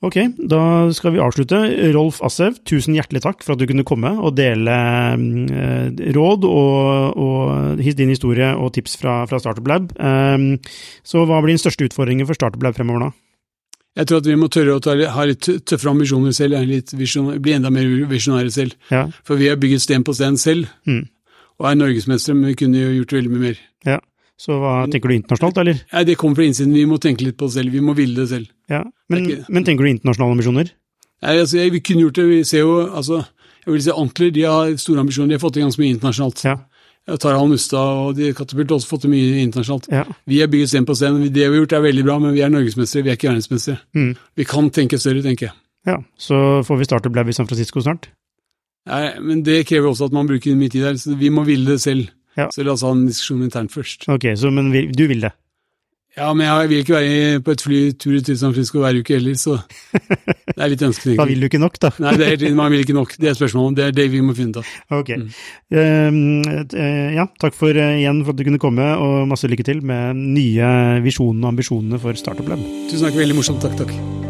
[0.00, 0.16] Ok,
[0.48, 1.58] da skal vi avslutte.
[1.92, 4.76] Rolf Assev, tusen hjertelig takk for at du kunne komme og dele
[5.12, 9.90] eh, råd og, og din historie og tips fra, fra Startup Lab.
[10.00, 10.54] Um,
[11.04, 13.10] så hva blir den største utfordringen for Startup Lab fremover nå?
[13.98, 16.56] Jeg tror at vi må tørre å ta, ha litt tøffere ambisjoner selv,
[17.42, 18.76] bli enda mer visjonære selv.
[18.88, 21.08] Ja, For vi har bygget sten på sten selv, Mm.
[21.60, 23.58] og er norgesmestere, men vi kunne jo gjort veldig mye mer.
[24.40, 25.80] Så hva tenker du internasjonalt, eller?
[25.92, 28.14] Nei, Det kommer fra innsiden, vi må tenke litt på det selv, vi må ville
[28.22, 28.48] det selv.
[28.72, 30.70] Ja, men, er ikke- men tenker du internasjonale ambisjoner?
[31.22, 33.18] Nei, altså, jeg, Vi kunne gjort det, vi ser jo altså,
[33.66, 36.44] jeg vil si Antler de har store ambisjoner, de har fått til ganske mye internasjonalt.
[36.44, 36.56] Ja.
[37.18, 37.76] Tarald Mustad
[38.08, 39.88] og de Katapult har også fått til mye internasjonalt.
[39.92, 40.04] Ja.
[40.26, 41.20] Vi har bygget sten på sten.
[41.32, 43.78] Det vi har gjort er veldig bra, men vi er norgesmestere, vi er ikke verdensmestere.
[43.96, 44.16] Mm.
[44.36, 45.52] Vi kan tenke større, tenker jeg.
[45.86, 45.96] ja.
[46.18, 48.08] Så får vi Startup Lab i San Francisco snart?
[48.88, 51.66] Nei, men det krever også at man bruker mye tid der, så vi må ville
[51.66, 52.08] det selv.
[52.38, 52.48] Ja.
[52.54, 54.08] Så la oss ha en diskusjon internt først.
[54.10, 55.32] Ok, så, men du vil det?
[56.18, 59.14] Ja, men jeg vil ikke være på et fly tur til San Francisco hver uke
[59.14, 59.60] heller, så
[60.56, 61.28] det er litt Da ønsketenkning.
[61.30, 61.92] vil du ikke nok, da?
[62.02, 63.14] Nei, det er, man vil ikke nok.
[63.14, 63.78] Det er spørsmålet.
[63.78, 64.72] Det er det vi må finne ut av.
[64.98, 65.12] Ok.
[65.22, 65.28] Mm.
[65.70, 69.84] Uh, ja, takk for uh, igjen for at du kunne komme, og masse lykke til
[69.86, 70.72] med nye
[71.06, 72.66] visjonene og ambisjonene for Startup Lab.
[72.90, 73.22] Tusen takk.
[73.22, 73.62] Veldig morsomt.
[73.62, 74.29] Takk, takk.